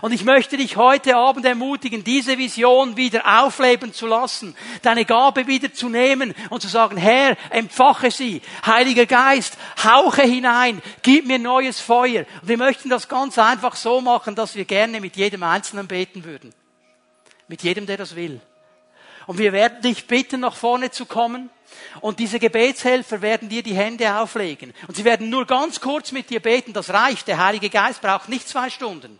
Und 0.00 0.12
ich 0.12 0.24
möchte 0.24 0.56
dich 0.56 0.76
heute 0.76 1.16
Abend 1.16 1.44
ermutigen, 1.44 2.02
diese 2.02 2.38
Vision 2.38 2.96
wieder 2.96 3.44
aufleben 3.44 3.92
zu 3.92 4.06
lassen, 4.06 4.56
deine 4.80 5.04
Gabe 5.04 5.46
wieder 5.46 5.74
zu 5.74 5.90
nehmen 5.90 6.34
und 6.48 6.62
zu 6.62 6.68
sagen, 6.68 6.96
Herr, 6.96 7.36
empfache 7.50 8.10
sie. 8.10 8.40
Heiliger 8.64 9.04
Geist, 9.04 9.58
hauche 9.84 10.22
hinein, 10.22 10.80
gib 11.02 11.26
mir 11.26 11.38
neues 11.38 11.80
Feuer. 11.80 12.24
Und 12.40 12.48
wir 12.48 12.56
möchten 12.56 12.88
das 12.88 13.08
ganz 13.08 13.36
einfach 13.38 13.76
so 13.76 14.00
machen, 14.00 14.34
dass 14.34 14.54
wir 14.54 14.64
gerne 14.64 15.00
mit 15.00 15.16
jedem 15.16 15.42
Einzelnen 15.42 15.88
beten 15.88 16.24
würden. 16.24 16.54
Mit 17.48 17.62
jedem, 17.62 17.84
der 17.84 17.98
das 17.98 18.16
will. 18.16 18.40
Und 19.26 19.38
wir 19.38 19.52
werden 19.52 19.82
dich 19.82 20.06
bitten, 20.06 20.40
nach 20.40 20.54
vorne 20.54 20.90
zu 20.90 21.04
kommen. 21.04 21.50
Und 22.00 22.18
diese 22.18 22.38
Gebetshelfer 22.38 23.22
werden 23.22 23.48
dir 23.48 23.62
die 23.62 23.74
Hände 23.74 24.14
auflegen. 24.16 24.72
Und 24.88 24.96
sie 24.96 25.04
werden 25.04 25.28
nur 25.28 25.46
ganz 25.46 25.80
kurz 25.80 26.12
mit 26.12 26.30
dir 26.30 26.40
beten. 26.40 26.72
Das 26.72 26.90
reicht. 26.90 27.28
Der 27.28 27.44
Heilige 27.44 27.70
Geist 27.70 28.00
braucht 28.00 28.28
nicht 28.28 28.48
zwei 28.48 28.70
Stunden. 28.70 29.18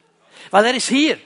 Weil 0.51 0.67
er 0.67 0.75
ist 0.75 0.89
hier. 0.89 1.19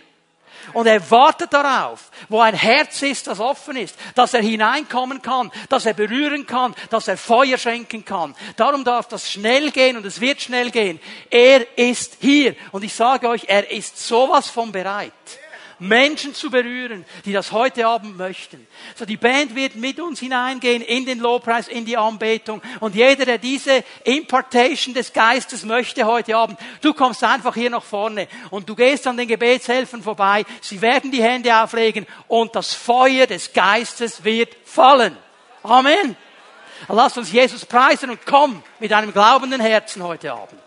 Und 0.72 0.86
er 0.86 1.10
wartet 1.10 1.52
darauf, 1.52 2.10
wo 2.28 2.40
ein 2.40 2.54
Herz 2.54 3.00
ist, 3.02 3.28
das 3.28 3.38
offen 3.38 3.76
ist, 3.76 3.96
dass 4.14 4.34
er 4.34 4.42
hineinkommen 4.42 5.22
kann, 5.22 5.52
dass 5.68 5.86
er 5.86 5.94
berühren 5.94 6.46
kann, 6.46 6.74
dass 6.90 7.06
er 7.06 7.16
Feuer 7.16 7.56
schenken 7.56 8.04
kann. 8.04 8.34
Darum 8.56 8.82
darf 8.82 9.06
das 9.06 9.30
schnell 9.30 9.70
gehen 9.70 9.96
und 9.96 10.04
es 10.04 10.20
wird 10.20 10.40
schnell 10.42 10.70
gehen. 10.70 10.98
Er 11.30 11.78
ist 11.78 12.16
hier. 12.20 12.56
Und 12.72 12.82
ich 12.82 12.94
sage 12.94 13.28
euch, 13.28 13.44
er 13.46 13.70
ist 13.70 13.98
sowas 13.98 14.48
von 14.48 14.72
bereit 14.72 15.12
Menschen 15.78 16.34
zu 16.34 16.50
berühren, 16.50 17.04
die 17.24 17.32
das 17.32 17.52
heute 17.52 17.86
Abend 17.86 18.16
möchten. 18.16 18.66
So, 18.94 19.04
die 19.04 19.16
Band 19.16 19.54
wird 19.54 19.76
mit 19.76 20.00
uns 20.00 20.20
hineingehen 20.20 20.82
in 20.82 21.04
den 21.04 21.18
Lobpreis, 21.18 21.68
in 21.68 21.84
die 21.84 21.96
Anbetung. 21.96 22.62
Und 22.80 22.94
jeder, 22.94 23.24
der 23.24 23.38
diese 23.38 23.84
Impartation 24.04 24.94
des 24.94 25.12
Geistes 25.12 25.64
möchte 25.64 26.04
heute 26.04 26.36
Abend, 26.36 26.58
du 26.80 26.94
kommst 26.94 27.22
einfach 27.22 27.54
hier 27.54 27.70
nach 27.70 27.82
vorne 27.82 28.28
und 28.50 28.68
du 28.68 28.74
gehst 28.74 29.06
an 29.06 29.16
den 29.16 29.28
Gebetshelfern 29.28 30.02
vorbei. 30.02 30.44
Sie 30.60 30.80
werden 30.80 31.10
die 31.10 31.22
Hände 31.22 31.54
auflegen 31.54 32.06
und 32.28 32.54
das 32.56 32.74
Feuer 32.74 33.26
des 33.26 33.52
Geistes 33.52 34.24
wird 34.24 34.56
fallen. 34.64 35.16
Amen. 35.62 36.16
Lass 36.88 37.16
uns 37.16 37.32
Jesus 37.32 37.64
preisen 37.64 38.10
und 38.10 38.24
komm 38.26 38.62
mit 38.78 38.92
einem 38.92 39.12
glaubenden 39.12 39.60
Herzen 39.60 40.02
heute 40.02 40.32
Abend. 40.32 40.65